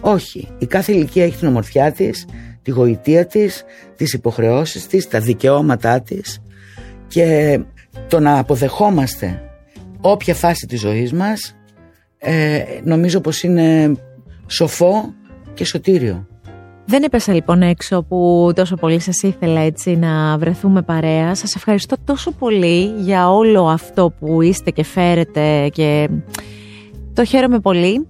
Όχι, 0.00 0.48
η 0.58 0.66
κάθε 0.66 0.92
ηλικία 0.92 1.24
έχει 1.24 1.36
την 1.36 1.48
ομορφιά 1.48 1.92
της, 1.92 2.26
τη 2.66 2.72
γοητεία 2.72 3.26
της, 3.26 3.64
τις 3.96 4.12
υποχρεώσεις 4.12 4.86
της, 4.86 5.08
τα 5.08 5.20
δικαιώματά 5.20 6.00
της 6.00 6.38
και 7.08 7.60
το 8.08 8.20
να 8.20 8.38
αποδεχόμαστε 8.38 9.42
όποια 10.00 10.34
φάση 10.34 10.66
της 10.66 10.80
ζωής 10.80 11.12
μας 11.12 11.56
ε, 12.18 12.62
νομίζω 12.84 13.20
πως 13.20 13.42
είναι 13.42 13.92
σοφό 14.46 15.14
και 15.54 15.64
σωτήριο. 15.64 16.26
Δεν 16.86 17.02
έπεσα 17.02 17.32
λοιπόν 17.32 17.62
έξω 17.62 18.02
που 18.02 18.50
τόσο 18.54 18.76
πολύ 18.76 19.00
σας 19.00 19.22
ήθελα 19.22 19.60
έτσι 19.60 19.96
να 19.96 20.38
βρεθούμε 20.38 20.82
παρέα. 20.82 21.34
Σας 21.34 21.54
ευχαριστώ 21.54 21.96
τόσο 22.04 22.30
πολύ 22.30 22.92
για 22.98 23.30
όλο 23.30 23.66
αυτό 23.66 24.12
που 24.18 24.42
είστε 24.42 24.70
και 24.70 24.84
φέρετε 24.84 25.68
και 25.68 26.08
το 27.12 27.24
χαίρομαι 27.24 27.58
πολύ. 27.58 28.06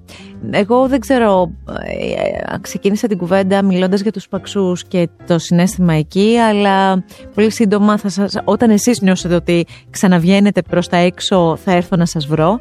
Εγώ 0.51 0.89
δεν 0.89 1.01
ξέρω, 1.01 1.51
ε, 1.67 2.59
ξεκίνησα 2.61 3.07
την 3.07 3.19
κουβέντα 3.19 3.63
μιλώντας 3.63 4.01
για 4.01 4.13
τους 4.13 4.29
παξούς 4.29 4.85
και 4.85 5.09
το 5.27 5.39
συνέστημα 5.39 5.95
εκεί, 5.95 6.37
αλλά 6.37 7.05
πολύ 7.35 7.51
σύντομα 7.51 7.99
θα 7.99 8.09
σας, 8.09 8.35
όταν 8.45 8.71
εσείς 8.71 9.01
νιώσετε 9.01 9.35
ότι 9.35 9.67
ξαναβγαίνετε 9.91 10.63
προς 10.63 10.89
τα 10.89 10.97
έξω 10.97 11.57
θα 11.65 11.73
έρθω 11.73 11.97
να 11.97 12.07
σας 12.07 12.27
βρω. 12.27 12.61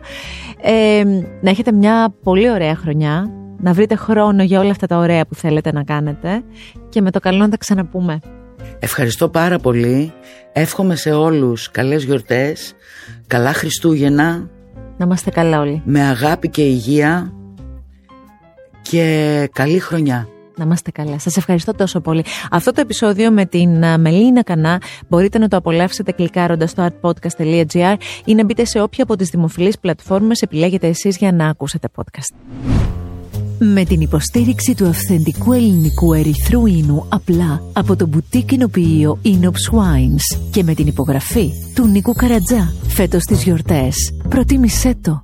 Ε, 0.61 1.03
να 1.41 1.49
έχετε 1.49 1.71
μια 1.71 2.13
πολύ 2.23 2.51
ωραία 2.51 2.75
χρονιά, 2.75 3.31
να 3.59 3.73
βρείτε 3.73 3.95
χρόνο 3.95 4.43
για 4.43 4.59
όλα 4.59 4.71
αυτά 4.71 4.87
τα 4.87 4.97
ωραία 4.97 5.25
που 5.25 5.35
θέλετε 5.35 5.71
να 5.71 5.83
κάνετε 5.83 6.43
και 6.89 7.01
με 7.01 7.11
το 7.11 7.19
καλό 7.19 7.37
να 7.37 7.49
τα 7.49 7.57
ξαναπούμε. 7.57 8.19
Ευχαριστώ 8.79 9.29
πάρα 9.29 9.59
πολύ. 9.59 10.13
Εύχομαι 10.53 10.95
σε 10.95 11.11
όλους 11.11 11.71
καλές 11.71 12.03
γιορτές, 12.03 12.73
καλά 13.27 13.53
Χριστούγεννα. 13.53 14.49
Να 14.97 15.05
είμαστε 15.05 15.29
καλά 15.29 15.59
όλοι. 15.59 15.81
Με 15.85 16.01
αγάπη 16.01 16.49
και 16.49 16.61
υγεία 16.61 17.33
και 18.89 19.49
καλή 19.53 19.79
χρονιά. 19.79 20.27
Να 20.57 20.63
είμαστε 20.63 20.91
καλά. 20.91 21.19
Σας 21.19 21.37
ευχαριστώ 21.37 21.73
τόσο 21.73 21.99
πολύ. 21.99 22.23
Αυτό 22.51 22.71
το 22.71 22.81
επεισόδιο 22.81 23.31
με 23.31 23.45
την 23.45 23.99
Μελίνα 23.99 24.43
Κανά 24.43 24.81
μπορείτε 25.07 25.37
να 25.37 25.47
το 25.47 25.57
απολαύσετε 25.57 26.11
κλικάροντας 26.11 26.69
στο 26.69 26.87
artpodcast.gr 26.87 27.95
ή 28.25 28.35
να 28.35 28.43
μπείτε 28.45 28.65
σε 28.65 28.81
όποια 28.81 29.03
από 29.03 29.15
τις 29.15 29.29
δημοφιλείς 29.29 29.79
πλατφόρμες 29.79 30.41
επιλέγετε 30.41 30.87
εσείς 30.87 31.17
για 31.17 31.31
να 31.31 31.47
ακούσετε 31.47 31.87
podcast. 31.95 32.35
Με 33.59 33.85
την 33.85 34.01
υποστήριξη 34.01 34.75
του 34.75 34.87
αυθεντικού 34.87 35.53
ελληνικού 35.53 36.13
ερυθρού 36.13 36.65
ίνου 36.65 37.05
απλά 37.09 37.63
από 37.73 37.95
το 37.95 38.07
μπουτίκ 38.07 38.45
κοινοποιείο 38.45 39.19
Inops 39.23 39.77
Wines 39.77 40.39
και 40.51 40.63
με 40.63 40.73
την 40.73 40.87
υπογραφή 40.87 41.51
του 41.75 41.87
Νίκου 41.87 42.13
Καρατζά 42.13 42.73
φέτος 42.87 43.23
τις 43.23 43.43
γιορτές. 43.43 43.95
Προτίμησέ 44.29 44.95
το. 45.01 45.23